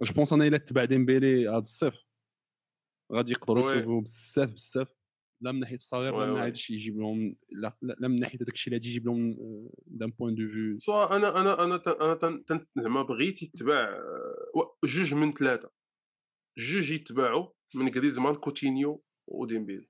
je 0.03 0.13
pense 0.13 0.34
أنا 0.34 0.48
الا 0.48 0.58
تبع 0.58 0.86
ديمبيلي 0.86 1.50
هذا 1.50 1.58
الصيف 1.58 1.93
غادي 3.13 3.32
يقدروا 3.32 3.63
oui. 3.65 3.72
يصيبوا 3.72 4.01
بزاف 4.01 4.50
بزاف 4.50 4.88
لا 5.44 5.52
من 5.52 5.60
ناحية 5.60 5.76
الصغير 5.76 6.16
oui 6.15 6.25
لا 6.26 6.32
من. 6.32 6.38
ناحية 6.38 6.54
شي 6.54 6.74
يجيب 6.74 7.00
لهم 7.00 7.36
لا, 7.52 7.78
لا 7.82 7.96
لا 8.00 8.08
من 8.08 8.20
ناحية 8.20 8.38
هذاك 8.38 8.54
الشيء 8.54 8.74
اللي 8.74 8.78
غادي 8.78 8.90
يجيب 8.90 9.06
لهم 9.06 9.38
d'un 9.86 10.10
point 10.10 10.36
de 10.36 10.48
vue 10.48 10.77
سواء 10.78 11.16
أنا 11.16 11.42
أنا 11.42 11.64
أنا 11.64 11.82
أنا 12.02 12.14
تن- 12.16 12.46
تن- 12.46 12.66
زعما 12.76 13.02
بغيتي 13.02 13.46
تتبع 13.48 13.74
آه، 13.84 14.58
و- 14.60 14.86
جوج 14.86 15.14
من 15.14 15.32
ثلاثة. 15.32 15.70
جوج 16.58 16.92
يتباعوا 16.92 17.48
من 17.76 17.90
غريزمان 17.90 18.36
كوتينيو 18.36 19.04
وديمبيلي 19.28 19.88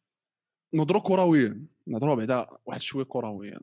نهضروا 0.73 1.01
كرويا 1.01 1.67
نهضروا 1.87 2.15
بعدا 2.15 2.47
واحد 2.65 2.81
شوية 2.81 3.05
كرويا 3.05 3.59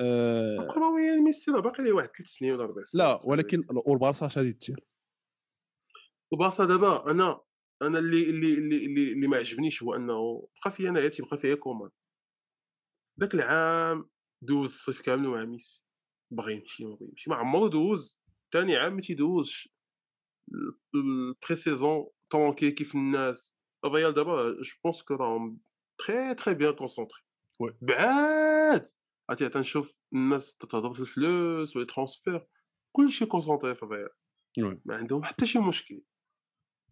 آه 0.00 0.56
كرويا 0.74 1.16
ميسي 1.20 1.50
راه 1.50 1.60
باقي 1.60 1.82
ليه 1.84 1.92
واحد 1.92 2.08
ثلاث 2.08 2.28
سنين 2.28 2.52
ولا 2.52 2.64
أربع 2.64 2.82
سنين 2.82 3.04
لا 3.04 3.18
ولكن 3.26 3.62
والبارسا 3.86 4.26
اش 4.26 4.38
غادي 4.38 4.52
دير 4.52 4.84
البارسا 6.32 6.66
دابا 6.66 7.10
أنا 7.10 7.40
أنا 7.82 7.98
اللي 7.98 8.30
اللي 8.30 8.54
اللي 8.54 8.86
اللي, 8.86 9.12
اللي 9.12 9.28
ما 9.28 9.36
عجبنيش 9.36 9.82
هو 9.82 9.94
أنه 9.94 10.48
بقى 10.64 10.72
فيا 10.72 10.88
أنا 10.90 11.08
تيبقى 11.08 11.38
فيا 11.38 11.54
comment 11.54 11.90
ذاك 13.20 13.34
العام 13.34 14.10
دوز 14.42 14.70
الصيف 14.70 15.00
كامل 15.00 15.28
مع 15.28 15.44
ميسي 15.44 15.86
باغي 16.30 16.54
يمشي 16.54 16.84
ما 16.84 16.94
بغى 16.94 17.08
يمشي. 17.08 17.30
ما 17.30 17.36
عمرو 17.36 17.66
دوز. 17.68 18.20
ثاني 18.52 18.76
عام 18.76 18.94
ما 18.94 19.00
تيدوزش. 19.00 19.68
ال 20.94 21.54
pré-saison 21.56 22.06
tranquille 22.30 22.70
كيف 22.70 22.94
الناس. 22.94 23.56
الريال 23.84 24.14
دابا 24.14 24.52
je 24.52 24.72
pense 24.84 25.02
que 25.02 25.14
راهم 25.14 25.60
très 25.98 26.34
très 26.34 26.54
bien 26.54 26.72
concentrés. 26.72 27.20
بعاد! 27.82 28.86
عرفتي 29.30 29.48
تنشوف 29.48 29.98
الناس 30.12 30.56
تتهضر 30.56 30.92
في 30.92 31.00
الفلوس 31.00 31.76
و 31.76 31.78
les 31.78 31.86
transferts 31.86 32.46
كلشي 32.92 33.26
concentré 33.26 33.74
في 33.74 33.82
الريال. 33.82 34.10
ما 34.84 34.96
عندهم 34.96 35.24
حتى 35.24 35.46
شي 35.46 35.58
مشكل. 35.58 36.02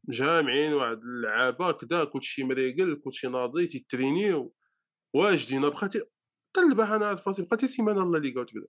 جامعين 0.08 0.72
واحد 0.72 0.98
اللعابه 0.98 1.72
كذا 1.72 2.04
كلشي 2.04 2.44
مريقل 2.44 3.00
كلشي 3.04 3.28
ناضي 3.28 3.66
تيترينيو 3.66 4.54
واجدين 5.14 5.60
بقيتي 5.70 6.02
قلبها 6.54 6.96
أنا 6.96 7.14
فاسي 7.14 7.42
بقيتي 7.42 7.66
سيمانة 7.66 8.02
الله 8.02 8.18
اللي 8.18 8.30
قلت 8.30 8.54
بدا 8.54 8.66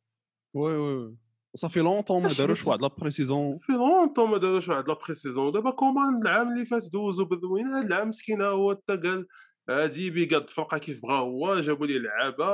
oui 0.54 0.78
oui 0.78 1.18
صافي 1.56 1.80
longtemps 1.80 2.24
ما 2.24 2.30
داروش 2.38 2.68
واحد 2.68 2.82
la 2.82 2.88
pré-saison. 2.88 3.58
في 3.58 3.74
longtemps 3.74 4.30
ما 4.30 4.38
داروش 4.38 4.70
واحد 4.70 4.88
la 4.88 5.16
pré-saison 5.16 5.52
دابا 5.52 5.72
كومان 5.72 6.22
العام 6.22 6.54
اللي 6.54 6.66
فات 6.66 6.90
دوزو 6.94 7.26
بالروين 7.26 7.68
هاد 7.68 7.86
العام 7.86 8.10
مسكين 8.10 8.42
هو 8.42 8.76
حتى 8.76 8.98
قال 8.98 9.28
هادي 9.70 10.10
بيقاد 10.10 10.50
فرقه 10.50 10.78
كيف 10.78 11.02
بغا 11.02 11.16
هو 11.16 11.60
جابوا 11.60 11.88
ليه 11.88 11.98
لعابة 11.98 12.46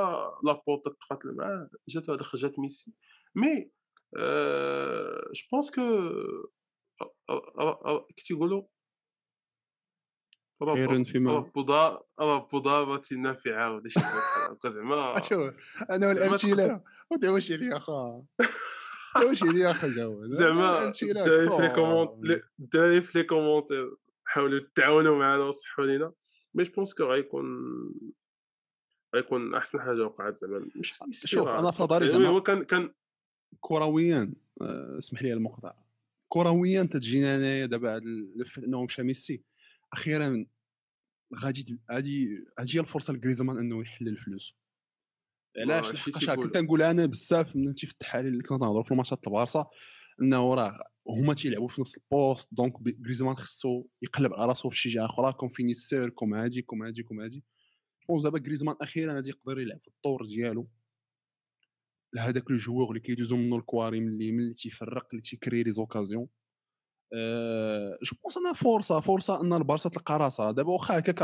لابورت 0.44 0.82
تقاتل 0.84 1.34
معاه 1.36 1.68
جات 1.88 2.10
هاد 2.10 2.22
خرجت 2.22 2.58
ميسي. 2.58 2.92
mais 3.34 3.70
je 5.34 5.48
pense 5.52 5.70
que 5.70 6.10
كي 8.16 8.24
تيقولوا 8.24 8.62
خير 10.74 11.04
فيما 11.04 11.32
رب 11.32 11.58
رب 12.20 12.48
ضارة 12.62 13.02
نافعة 13.16 13.72
ولا 13.74 13.88
شي 13.88 14.00
حاجة 14.00 14.52
بحال 14.54 14.72
زعما 14.72 15.22
شوف 15.22 15.54
أنا 15.90 16.08
والامثله 16.08 16.82
ما 17.10 17.16
داوش 17.16 17.52
عليا 17.52 17.76
اخا 17.76 18.24
داوش 19.20 19.42
عليا 19.42 19.70
اخا 19.70 19.88
زعما 19.88 20.92
الدراري 21.18 21.48
في 21.50 21.62
les 21.62 21.68
comment- 21.74 22.10
les- 22.24 22.40
الدراري 22.60 23.02
في 23.02 23.18
les 23.18 23.24
commentaires 23.24 23.96
حاولوا 24.24 24.60
تعاونوا 24.74 25.18
معنا 25.18 25.44
وصحوا 25.44 25.84
لينا 25.84 26.12
mais 26.54 26.64
je 26.64 26.72
pense 26.72 26.94
que 26.94 27.04
غيكون 27.04 27.46
غيكون 29.14 29.54
احسن 29.54 29.80
حاجة 29.80 30.02
وقعت 30.06 30.36
زعما 30.36 30.68
مش 30.76 30.94
شوف، 31.30 31.48
أنا 31.48 31.70
في 31.70 31.82
نظري 31.82 32.06
oui 32.06 32.12
زعما- 32.12 32.28
هو 32.28 32.40
كان 32.40 32.62
كان 32.62 32.94
كرويا 33.60 34.32
اسمح 34.98 35.22
لي 35.22 35.32
المقطع 35.32 35.74
كرويا 36.32 36.82
تجينا 36.82 37.36
انايا 37.36 37.66
دابا 37.66 38.00
إنه 38.58 38.84
مشى 38.84 39.02
ميسي. 39.02 39.42
أخيرا 39.92 40.46
غادي 41.42 41.80
غادي 41.92 42.44
هي 42.58 42.80
الفرصة 42.80 43.12
لجريزمان 43.12 43.58
إنه 43.58 43.80
يحل 43.80 44.08
الفلوس. 44.08 44.56
علاش؟ 45.58 45.92
لحقاش. 45.92 46.30
كنت 46.30 46.56
نقول 46.56 46.82
أنا 46.82 47.06
بزاف 47.06 47.56
من 47.56 47.74
في 47.74 47.84
التحاليل 47.84 48.32
اللي 48.32 48.42
كنا 48.42 48.58
نهضروا 48.58 48.82
في 48.82 48.90
الماتشات 48.90 49.26
البارسا 49.26 49.66
إنه 50.22 50.54
راه 50.54 50.78
هما 51.08 51.34
تيلعبوا 51.34 51.68
في 51.68 51.80
نفس 51.80 51.98
ال 51.98 52.07
poste 52.07 52.54
donc 52.54 52.82
جريزمان 52.82 53.36
خصو 53.36 53.86
يقلب 54.02 54.34
على 54.34 54.46
راسو 54.46 54.70
في 54.70 54.76
شي 54.76 54.88
جهة 54.88 55.04
أخرى 55.04 55.32
comme 55.32 55.48
finisseur 55.48 56.08
comme 56.08 56.34
هادي 56.34 56.62
comme 56.62 56.82
هادي 56.82 57.02
comme 57.02 57.20
هادي 57.20 57.44
pense 58.08 58.22
دابا 58.22 58.38
جريزمان 58.38 58.76
أخيرا 58.80 59.14
غادي 59.14 59.30
يقدر 59.30 59.60
يلعب 59.60 59.80
في 59.80 59.88
الطور 59.88 60.26
ديالو. 60.26 60.68
لهذاك 62.14 62.50
le 62.50 62.56
joueur 62.56 62.88
اللي 62.88 63.00
كيدوزو 63.00 63.36
منه 63.36 63.56
الكواري 63.56 64.00
من 64.00 64.08
اللي 64.08 64.54
تيفرق 64.54 65.06
اللي 65.12 65.22
تيكري 65.22 65.62
les 65.62 65.70
occasions. 65.70 66.28
أه 67.14 67.98
je 68.02 68.16
pense 68.22 68.36
أنا 68.36 68.52
فرصه 68.52 69.00
فرصه 69.00 69.40
أن 69.40 69.52
البارسا 69.52 69.88
تلقى 69.88 70.18
راسها. 70.18 70.50
دابا 70.50 70.72
واخا 70.72 70.98
هكاك 70.98 71.22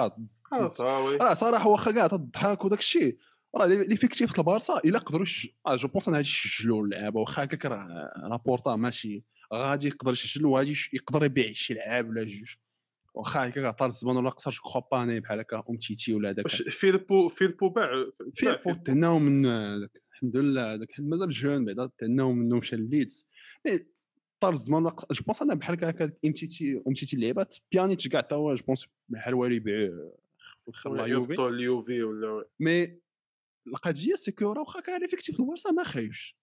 راه 1.22 1.34
صراحة 1.34 1.68
واخا 1.68 1.92
كاع 1.92 2.06
تضحك 2.06 2.64
وداك 2.64 2.78
الشيء. 2.78 3.18
راه 3.56 3.66
l'effectif 3.66 4.28
ديال 4.28 4.38
البارسا 4.38 4.80
إلا 4.84 4.98
قدروا 4.98 5.26
آه، 5.66 5.76
je 5.76 5.88
pense 5.88 6.08
أنا 6.08 6.16
غادي 6.16 6.28
يسجلوا 6.28 6.84
اللعابة. 6.84 7.20
واخا 7.20 7.44
هكاك 7.44 7.66
راه 7.66 8.10
لابورتا 8.30 8.76
ماشي 8.76 9.24
غادي 9.54 9.86
يقدر 9.86 10.12
يسجل 10.12 10.46
وغادي 10.46 10.74
يقدر 10.92 11.24
يبيع 11.24 11.52
شي 11.52 11.74
لعاب 11.74 12.08
ولا 12.08 12.24
جوج. 12.24 12.54
واخا 13.18 13.48
هكاك 13.48 13.64
عطى 13.64 13.86
الزبان 13.86 14.16
ولا 14.16 14.30
قصر 14.30 14.50
جو 14.50 14.62
كخوا 14.62 14.82
با 14.92 15.02
اناي 15.02 15.20
بحال 15.20 15.40
هكا 15.40 15.64
أم 15.70 15.76
تيتي 15.76 16.14
ولا 16.14 16.30
هذاك. 16.30 16.44
واش 16.44 16.62
فيربو 16.62 17.28
فيربو 17.28 17.68
باع 17.68 17.90
فوت 18.64 18.86
تهناو 18.86 19.18
من 19.18 19.46
الحمد 19.46 20.36
لله 20.36 20.74
هذاك 20.74 20.88
مازال 20.98 21.30
جون 21.30 21.64
بعدا 21.64 21.90
تهناو 21.98 22.32
منه 22.32 22.56
مشى 22.56 22.76
لليدز. 22.76 23.28
مي 23.66 23.78
طار 24.40 24.52
الزمان 24.52 24.82
جو 24.82 25.24
بونس 25.26 25.42
أنا 25.42 25.54
بحال 25.54 25.84
هكا 25.84 26.04
أم 26.24 26.32
تيتي 26.32 26.82
أم 26.88 26.92
تيتي 26.92 27.16
اللعيبات 27.16 27.56
بيانيتش 27.72 28.08
كاع 28.08 28.20
تا 28.20 28.36
هو 28.36 28.54
جو 28.54 28.64
بونس 28.64 28.86
بحال 29.08 29.34
والو 29.34 29.54
يبيعوه 29.54 30.18
في 30.72 30.88
يوفي. 30.88 31.34
اليوفي 31.42 32.02
ولا 32.02 32.44
مي 32.60 33.00
القضية 33.66 34.14
سي 34.14 34.32
كو 34.32 34.52
راه 34.52 34.60
واخا 34.60 34.80
كان 34.80 35.00
ليفيكتيف 35.00 35.40
البارسا 35.40 35.70
ما 35.70 35.84
خايبش. 35.84 36.38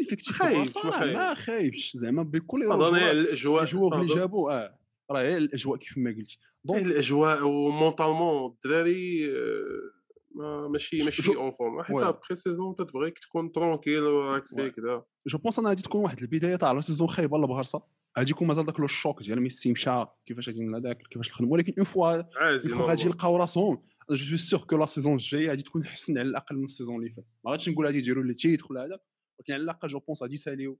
ليفيكتيف 0.00 0.42
البارسا 0.42 1.04
ما 1.06 1.34
خايبش. 1.34 1.96
زعما 1.96 2.22
بكل 2.22 2.60
الجوغ 2.62 3.94
اللي 3.94 4.14
جابوا 4.14 4.52
آه 4.52 4.79
راه 5.10 5.20
هي 5.20 5.36
الأجواء 5.36 5.78
كيف 5.78 5.98
ما 5.98 6.10
قلتي. 6.10 6.38
donc 6.64 6.82
الأجواء 6.82 7.42
و 7.42 7.51
mentalement 7.51 8.50
الدراري 8.52 9.30
آه، 9.30 10.00
ما 10.34 10.68
ماشي 10.68 11.02
ماشي 11.02 11.34
en 11.36 11.50
forme 11.50 11.82
حتى 11.82 11.94
oui. 11.94 12.08
la 12.08 12.34
pré-saison 12.34 12.76
تتبغيك 12.76 13.18
تكون 13.18 13.52
tranquille 13.52 14.02
وراك 14.02 14.46
سي. 14.46 14.70
كذا 14.70 15.04
je 15.26 15.38
pense 15.38 15.58
أنا 15.58 15.68
غادي 15.68 15.82
تكون 15.82 16.02
واحد 16.02 16.20
البداية 16.20 16.56
تاع 16.56 16.72
la 16.72 16.80
saison 16.80 17.08
خايبة 17.08 17.38
للبارسا 17.38 17.82
غادي 18.18 18.30
يكون 18.30 18.48
مازال 18.48 18.66
داك 18.66 18.80
le 18.80 18.86
choc 18.86 19.22
ديال 19.22 19.40
ميسي 19.40 19.72
مشى 19.72 20.04
كيفاش 20.26 20.48
غادي 20.48 20.70
هذاك 20.76 21.02
كيفاش 21.02 21.28
الخدمة. 21.28 21.50
ولكن 21.50 21.72
une 21.78 21.84
fois 21.84 22.14
une 22.16 22.58
fois 22.58 22.86
غادي. 22.86 23.02
يلقاو 23.02 23.36
راسهم 23.36 23.82
je 24.10 24.16
suis 24.16 24.38
sûr 24.38 24.64
que 24.64 24.76
la 24.76 24.86
saison 24.86 25.14
الجاية 25.14 25.48
غادي 25.48 25.62
تكون 25.62 25.82
احسن 25.82 26.18
على 26.18 26.28
الأقل 26.28 26.56
من 26.56 26.64
ال 26.64 26.69
saison 26.69 26.96
اللي 26.96 27.10
فات. 27.10 27.26
ما 27.44 27.50
غاديش 27.50 27.68
نقول 27.68 27.86
غادي 27.86 27.98
يديروا 27.98 28.24
les 28.24 28.34
titres 28.34 28.66
ولا 28.70 28.84
هذا 28.84 29.00
ولكن 29.38 29.52
على 29.52 29.62
الأقل 29.62 29.88
je 29.88 29.98
pense 29.98 30.22
غادي 30.22 30.34
يساليو 30.34 30.78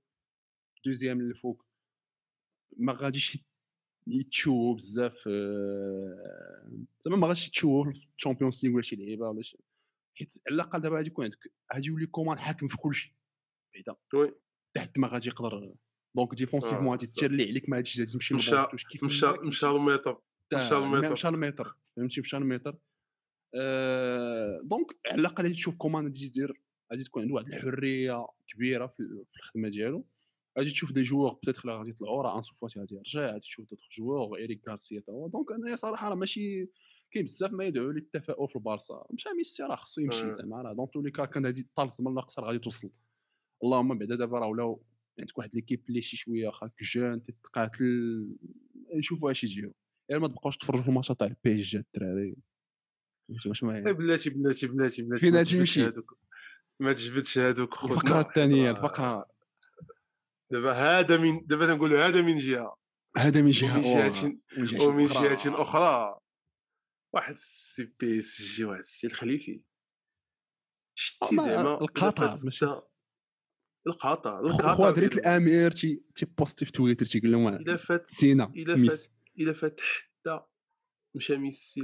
deuxième 0.85 1.19
اللي 1.19 1.33
فوق 1.33 1.65
ما 2.77 2.93
غاديش 2.93 3.37
يتشوهوا 4.07 4.75
بزاف 4.75 5.23
آه، 5.27 6.71
زعما 7.01 7.17
ما 7.17 7.27
غاديش 7.27 7.47
يتشوهوا 7.47 7.93
في 7.93 8.07
الشامبيونز 8.17 8.65
ليغ 8.65 8.73
ولا 8.73 8.81
شي 8.81 8.95
لعيبة 8.95 9.29
ولا 9.29 9.41
شي. 9.41 9.57
حيت 10.15 10.33
على 10.47 10.55
الأقل 10.55 10.81
دابا 10.81 10.95
غادي 10.95 11.07
يكون 11.07 11.25
عندك 11.25 11.51
غادي 11.73 11.87
يولي 11.87 12.05
كومان 12.05 12.39
حاكم 12.39 12.67
في 12.67 12.77
كل 12.77 12.93
شيء 12.93 13.11
بعدا. 13.75 13.99
oui. 14.13 14.33
تحت 14.73 14.97
ما 14.97 15.07
غادي 15.07 15.27
يقدر 15.27 15.73
donc 16.15 16.35
défensivement 16.35 16.87
آه، 16.87 16.91
غادي 16.91 17.05
صح. 17.05 17.21
تجري 17.21 17.49
عليك 17.49 17.69
ما 17.69 17.75
غاديش 17.77 17.99
غادي 17.99 18.11
تمشي 18.11 18.33
مشى- 18.33 18.37
مشى 18.37 18.67
مشى 19.03 19.21
تا- 19.21 19.41
مشى 19.43 19.65
المتر. 19.65 20.21
مشى 21.11 21.27
المتر 21.27 21.75
فهمتي؟ 21.95 22.21
مشى 22.21 22.37
المتر 22.37 22.77
آه، 23.55 24.61
donc 24.63 24.87
على 25.11 25.19
الأقل 25.21 25.43
غادي 25.43 25.53
تشوف 25.53 25.75
كومان 25.75 26.03
غادي 26.03 26.25
يدير 26.25 26.61
غادي 26.91 27.03
تكون 27.03 27.21
عنده 27.23 27.33
واحد 27.35 27.47
الحرية 27.47 28.27
كبيرة 28.47 28.87
في 28.87 29.03
في 29.31 29.39
الخدمة 29.39 29.69
ديالو. 29.69 30.05
غادي 30.57 30.69
تشوف 30.71 30.91
des 30.91 31.03
joueurs 31.03 31.33
peut-être 31.33 31.69
غادي 31.69 31.89
يطلعوا 31.89 32.23
راه 32.23 32.37
انسو 32.37 32.55
فاتي 32.55 32.79
غادي 32.79 32.95
يرجع 32.95 33.25
غادي 33.25 33.39
تشوف 33.39 33.69
d'autres 33.69 33.87
joueurs 33.97 34.37
إيريك 34.37 34.69
غارسيا 34.69 34.99
تا 34.99 35.11
هو. 35.11 35.27
donc 35.27 35.51
أنا 35.51 35.75
صراحة 35.75 36.09
راه 36.09 36.15
ماشي 36.15 36.69
كاين 37.11 37.25
بزاف 37.25 37.51
ما 37.51 37.65
يدعو 37.65 37.91
للتفاؤل 37.91 38.49
في 38.49 38.55
البارسا. 38.55 39.05
مشى 39.11 39.29
ميسي 39.37 39.63
راه 39.63 39.75
خصو 39.75 40.01
يمشي 40.01 40.27
آه. 40.27 40.31
زعما 40.31 40.61
راه. 40.61 40.73
dans 40.73 40.91
tous 40.91 41.01
les 41.01 41.11
cas 41.11 41.25
كان 41.25 41.45
غادي 41.45 41.67
طال 41.75 41.85
الزمن 41.85 42.15
لا 42.15 42.21
قصر 42.21 42.45
غادي 42.45 42.59
توصل. 42.59 42.91
اللهم 43.63 43.97
بعدا 43.97 44.15
دابا 44.15 44.39
راه 44.39 44.47
ولاو 44.47 44.83
عندك 45.19 45.37
واحد 45.37 45.55
l'équipe 45.55 45.83
اللي 45.89 46.01
شي 46.01 46.17
شوية 46.17 46.47
واخا 46.47 46.71
jeune 46.81 47.21
تتقاتل 47.21 48.27
يشوفوا 48.93 49.31
اش 49.31 49.43
يجيو. 49.43 49.73
غير 50.11 50.19
ما 50.19 50.27
تبقاوش 50.27 50.57
تفرجوا 50.57 50.83
في 50.83 50.89
الماتشات 50.89 51.19
تاع 51.19 51.27
البي 51.27 51.61
اس 51.61 51.65
جي 51.65 51.77
الدراري. 51.77 52.35
واش 53.45 53.63
ما 53.63 53.91
بلاتي 53.91 54.29
بلاتي 54.29 54.67
بلاتي 54.67 55.01
بلاتي. 55.01 55.21
فين 55.21 55.35
غادي 55.35 55.57
يمشي؟ 55.57 55.85
هادوك 55.85 56.17
ما 56.79 56.93
تجبدش 56.93 57.37
هادوك 57.37 57.73
الفقرة 57.83 58.19
الثانية 58.19 58.71
الفقرة. 58.71 59.31
دابا 60.51 60.71
هذا 60.73 61.17
من 61.17 61.45
دابا 61.45 61.65
تنقولوا 61.67 62.07
هذا 62.07 62.21
من 62.21 62.37
جهة 62.37 62.75
هذا 63.17 63.41
من 63.41 63.51
جهة 63.51 63.77
ومن. 63.77 64.09
جهة 64.09 64.23
ومن 64.57 64.65
جهة 64.65 64.87
ومن. 64.87 65.35
جهة 65.35 65.61
أخرى 65.61 66.19
واحد 67.13 67.33
السي 67.33 67.93
بي 67.99 68.19
إس 68.19 68.41
جي 68.41 68.63
واحد 68.65 68.79
السي 68.79 69.07
الخليفي 69.07 69.61
شتي 70.95 71.35
ما- 71.35 71.43
زعما 71.45 71.81
القاطع، 71.81 72.35
ماشي- 72.45 72.65
القاطع 73.87 74.39
القاطع 74.39 74.75
خو 74.75 74.89
دريت. 74.89 75.13
الأمير 75.13 75.71
تي 75.71 76.03
تي 76.15 76.25
بوستي 76.25 76.65
في 76.65 76.71
تويتر 76.71 77.05
تيقول 77.05 77.31
لهم 77.31 77.47
إلا 77.47 77.77
فات 77.77 78.09
سينا 78.09 78.51
إلا 78.55 78.87
فات 78.89 79.07
إلا 79.39 79.53
فات 79.53 79.79
حتى 79.81 80.39
مشى 81.15 81.37
ميسي 81.37 81.81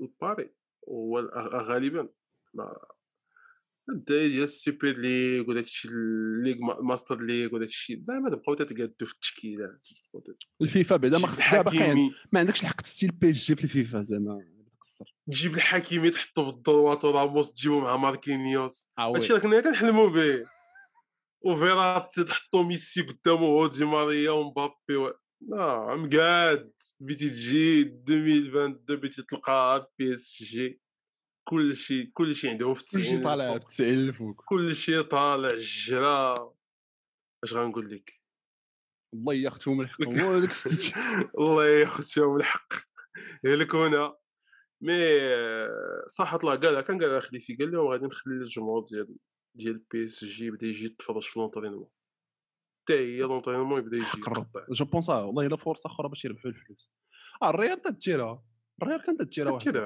لباري 0.00 0.54
هو 0.88 1.18
غالبا 1.54 2.08
ما 2.54 2.76
ديال 3.88 4.42
السوبر 4.42 4.88
ليغ 4.92 5.50
وداك 5.50 5.64
الشيء 5.64 5.90
الليغ 5.90 6.56
ما- 6.60 6.80
ماستر 6.82 7.20
ليغ 7.20 7.54
وداك 7.54 7.68
الشيء 7.68 7.96
دابا 7.96 8.30
تبقاو 8.30 8.54
تتقادوا 8.54 9.06
في 9.06 9.12
التشكيلات 9.14 9.88
تت- 10.24 10.36
الفيفا 10.62 10.96
بعدا 10.96 11.18
ما 11.18 11.26
تجيب 11.26 11.36
خص 11.36 11.50
دابا 11.52 11.70
باقي 11.70 11.94
ما 12.32 12.40
عندكش 12.40 12.62
الحق 12.62 12.80
تستيل 12.80 13.10
بي 13.12 13.30
إس 13.30 13.46
جي 13.46 13.56
في 13.56 13.64
الفيفا 13.64 14.02
زعما 14.02 14.38
تقصر. 14.80 15.14
تجيب 15.30 15.54
الحكيمي 15.54 16.10
تحطو 16.10 16.44
في 16.44 16.50
ال 16.56 16.63
droite 16.63 17.04
وراموس 17.04 17.52
تجيبو 17.52 17.80
مع 17.80 17.96
ماركينيوس. 17.96 18.90
آه. 18.98 19.16
هادشي 19.16 19.28
اللي 19.30 19.40
كنا 19.40 19.60
كنحلموا 19.60 20.08
به 20.08 20.44
وفيراتي 21.42 22.24
تحطو 22.24 22.62
ميسي 22.62 23.02
قدامه 23.02 23.46
هو 23.46 23.66
دي 23.66 23.84
ماريا 23.84 24.30
ومبابي 24.30 24.96
و... 24.96 25.12
لا 25.48 25.96
مقاد 25.96 26.72
بيتي 27.00 27.30
تجي 27.30 27.82
2022 27.82 29.00
بيتي 29.00 29.22
تلقى 29.22 29.92
بي 29.98 30.14
إس 30.14 30.42
جي. 30.42 30.80
كلشي 31.50 32.06
كلشي 32.06 32.48
عندهم 32.48 32.74
في 32.74 32.84
كلشي 32.84 33.04
90 33.04 33.22
طالع 33.22 33.44
الفوق. 33.44 33.60
في 33.60 33.66
90 33.66 33.94
الفوق 33.94 34.42
كلشي 34.44 35.02
طالع 35.02 35.48
الجرا. 35.48 36.54
اش 37.44 37.54
غنقول 37.54 37.90
لك؟ 37.90 38.20
الله 39.14 39.34
ياخذهم 39.34 39.80
الحق 39.80 40.02
هو 40.02 40.32
هذاك 40.32 40.50
السيتي 40.50 40.94
الله 41.38 41.66
ياخذ 41.66 42.02
فيهم 42.02 42.36
الحق 42.36 42.72
يهلكونا 43.44 44.16
mais 44.82 44.94
صح 46.08 46.36
طلع 46.36 46.54
قالها 46.54 46.80
كان 46.80 47.02
قالها 47.02 47.20
خليفي 47.20 47.54
قال 47.56 47.72
لهم 47.72 47.86
غادي 47.86 48.06
نخلي 48.06 48.34
الجمهور 48.34 48.84
ديال 48.84 49.16
ديال 49.54 49.78
بي 49.90 50.04
اس 50.04 50.24
جي 50.24 50.50
بدا 50.50 50.66
يجي 50.66 50.84
يتفرج 50.84 51.22
في 51.22 51.38
l'entraînement 51.38 51.88
حتى 52.82 52.98
هي 52.98 53.18
l'entraînement 53.18 53.80
يبدا 53.80 53.96
يجي. 53.96 54.06
يقطع. 54.18 54.66
je 54.70 54.84
pense 54.84 55.08
والله 55.08 55.46
إلا 55.46 55.56
فرصة 55.56 55.86
أخرى 55.86 56.08
باش 56.08 56.24
يربحوا 56.24 56.50
الفلوس. 56.50 56.90
آه 57.42 57.50
الريال 57.50 57.82
تديرها 57.82 58.44
الريال 58.82 59.02
كان 59.02 59.16
تديرها 59.16 59.52
واحد 59.52 59.76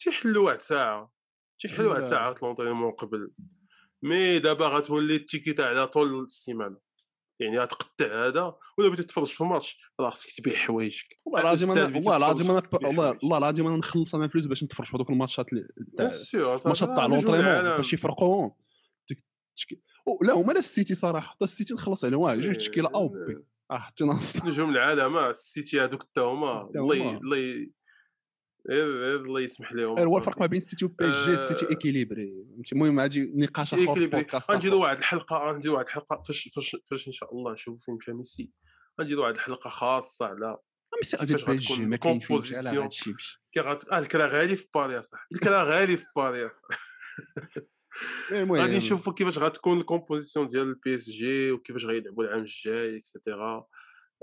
تيحلوا 0.00 0.46
واحد 0.46 0.62
ساعة 0.62 1.12
تيحلوا 1.60 1.90
واحد 1.90 2.02
ساعة 2.02 2.34
l'entraînement 2.42 2.90
قبل. 2.90 3.30
mais 4.02 4.38
دابا 4.38 4.66
غتولي 4.66 5.16
التيكيتا 5.16 5.62
على 5.62 5.86
طول 5.86 6.24
السيمانه 6.24 6.88
يعني 7.40 7.58
غتقطع 7.58 8.26
هذا 8.26 8.56
ولا 8.78 8.88
بغيتي 8.88 9.02
تتفرج 9.02 9.26
في 9.26 9.40
الماتش 9.40 9.78
راه 10.00 10.10
خصك 10.10 10.30
تبيع 10.38 10.56
حوايجك. 10.56 11.16
والله 11.24 11.40
العظيم 11.40 11.70
أنا 11.70 11.84
والله 11.84 12.16
العظيم 12.16 12.50
أنا 12.50 12.62
والله 13.22 13.38
العظيم 13.38 13.76
نخلص 13.76 14.14
أنا 14.14 14.24
الفلوس 14.24 14.46
باش 14.46 14.64
نتفرج 14.64 14.86
في 14.86 14.96
هذوك 14.96 15.10
الماتشات 15.10 15.46
تاع 15.96 16.10
الماتشات 16.34 16.88
تاع 16.88 17.06
l'entraînement 17.06 17.76
فاش 17.76 17.92
يفرقوهم 17.92 18.54
لا 20.22 20.32
هما 20.32 20.52
لا 20.52 20.58
السيتي 20.58 20.94
صراحة 20.94 21.32
حتى 21.32 21.44
السيتي 21.44 21.74
نخلص 21.74 22.04
عليهم. 22.04 22.20
واحد 22.20 22.40
جوج 22.40 22.56
تشكيلة 22.56 22.90
أو 22.94 23.08
بي 23.08 23.44
حتى 23.70 24.04
ناصر. 24.04 24.46
نجوم 24.48 24.70
العالم 24.70 25.16
آه، 25.16 25.30
السيتي 25.30 25.80
هذوك 25.80 26.02
حتى 26.02 26.20
هما 26.20 26.70
الله 26.76 27.20
غير 28.68 28.86
غير 28.86 29.20
الله 29.20 29.40
يسمح 29.40 29.72
لهم 29.72 29.98
هو 29.98 30.18
صافي. 30.18 30.18
الفرق 30.18 30.40
ما 30.40 30.46
بين 30.46 30.56
السيتي 30.58 30.84
و 30.84 31.10
PSG 31.10 31.34
السيتي 31.34 31.66
آه. 31.66 31.70
équilibré. 31.70 32.46
المهم 32.72 33.00
غادي 33.00 33.32
نقاش 33.34 33.74
اخر 33.74 33.84
غنديروا 33.84 34.24
آخر. 34.38 34.74
واحد 34.74 34.98
الحلقة 34.98 35.36
غنديروا 35.36 35.76
واحد 35.76 35.86
الحلقة. 35.86 36.20
فاش 36.20 36.48
فاش 36.56 36.76
فاش 36.90 37.08
إن 37.08 37.12
شاء 37.12 37.34
الله 37.34 37.52
نشوفوا 37.52 37.78
فين 37.78 37.94
مشى 37.94 38.12
ميسي 38.12 38.50
غنديروا 39.00 39.24
واحد 39.24 39.34
الحلقة 39.34 39.70
خاصة 39.70 40.26
على 40.26 40.56
ميسي 40.98 41.16
غادي 41.16 41.34
PSG 41.34 41.86
ما 41.86 41.96
كاين 41.96 42.20
فين 42.20 42.40
على 42.54 42.88
كي 43.52 43.60
غات 43.60 43.88
آه 43.88 43.98
الكرا 43.98 44.26
غالي 44.26 44.56
في 44.56 44.66
باري 44.74 44.98
اصاحبي 44.98 45.34
الكرا 45.34 45.62
غالي 45.62 45.96
في 45.96 46.06
باري. 46.16 46.48
المهم 48.30 48.60
غادي 48.60 48.76
نشوفوا 48.76 49.12
كيفاش 49.12 49.38
غتكون 49.38 49.78
ال 49.78 49.84
composition 49.84 50.46
ديال 50.46 50.68
ال 50.68 50.94
PSG 50.94 51.52
وكيفاش 51.52 51.84
غيلعبوا 51.84 52.24
العام 52.24 52.40
الجاي 52.40 52.96
et 52.96 53.13
cetera 53.13 53.66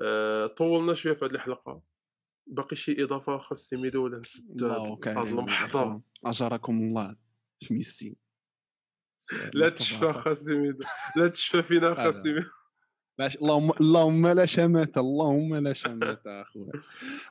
آه، 0.01 0.47
طولنا 0.47 0.93
شوية 0.93 1.13
في 1.13 1.25
هذه 1.25 1.31
الحلقة. 1.31 1.81
باقي 2.47 2.75
شي 2.75 3.03
إضافة 3.03 3.37
خاي 3.37 3.69
سيميدو 3.69 4.03
ولا 4.03 4.17
نسد 4.19 4.61
الله 4.63 4.99
هاد 5.05 5.27
اللحظة 5.27 6.01
أجركم 6.25 6.77
الله 6.77 7.15
في 7.59 7.73
ميسي 7.73 8.15
لا 9.53 9.69
تشفى 9.69 10.13
خاي 10.13 10.37
سيميدو 10.37 10.83
لا 11.17 11.27
تشفى 11.27 11.63
فينا 11.63 11.87
هذا. 11.87 11.93
خاي 11.93 12.21
سيميدو 12.23 12.47
باش 13.19 13.35
اللهم 13.37 13.71
اللهم 13.81 14.27
لا 14.27 14.45
شماتة 14.45 15.01
اللهم 15.01 15.55
لا 15.55 15.73
شماتة 15.73 16.41
أخويا. 16.41 16.71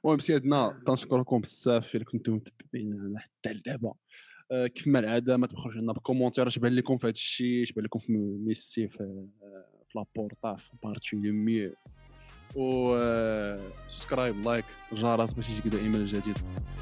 المهم 0.05 0.19
سيدنا 0.19 0.83
تنشكركم 0.87 1.41
بزاف 1.41 1.95
اللي 1.95 2.05
كنتم 2.05 2.33
متبعين 2.35 3.15
حتى 3.19 3.51
اللعبه 3.51 3.95
آه، 4.53 4.67
كيف 4.67 4.87
ما 4.87 4.99
العادة 4.99 5.37
ما 5.37 5.47
تبخلوش 5.47 5.77
لنا 5.77 5.93
ب 5.93 5.97
commentaire 5.97 6.47
اش 6.47 6.59
بان 6.59 6.73
لكم 6.75 6.97
في 6.97 7.07
هذا 7.07 7.13
الشيء 7.13 7.63
اش 7.63 7.73
بان 7.73 7.85
لكم 7.85 7.99
في 7.99 8.13
ميسي 8.47 8.89
في 8.89 9.01
آه، 9.43 9.85
في 9.87 9.99
لابورتا 9.99 10.57
في 10.57 10.71
بارتوميو 10.83 11.75
و 12.57 12.99
subscribe 13.89 14.49
like 14.49 14.65
الجرس 14.93 15.33
باش 15.33 15.51
يجيك 15.51 15.67
دائما 15.67 15.97
الجديد. 15.97 16.39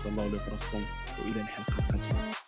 الله 0.07 0.27
ولي 0.27 0.39
في 0.39 0.51
راسكم 0.51 0.83
وإلى 1.19 1.41
الحلقة 1.41 1.79
القادمة. 1.79 2.42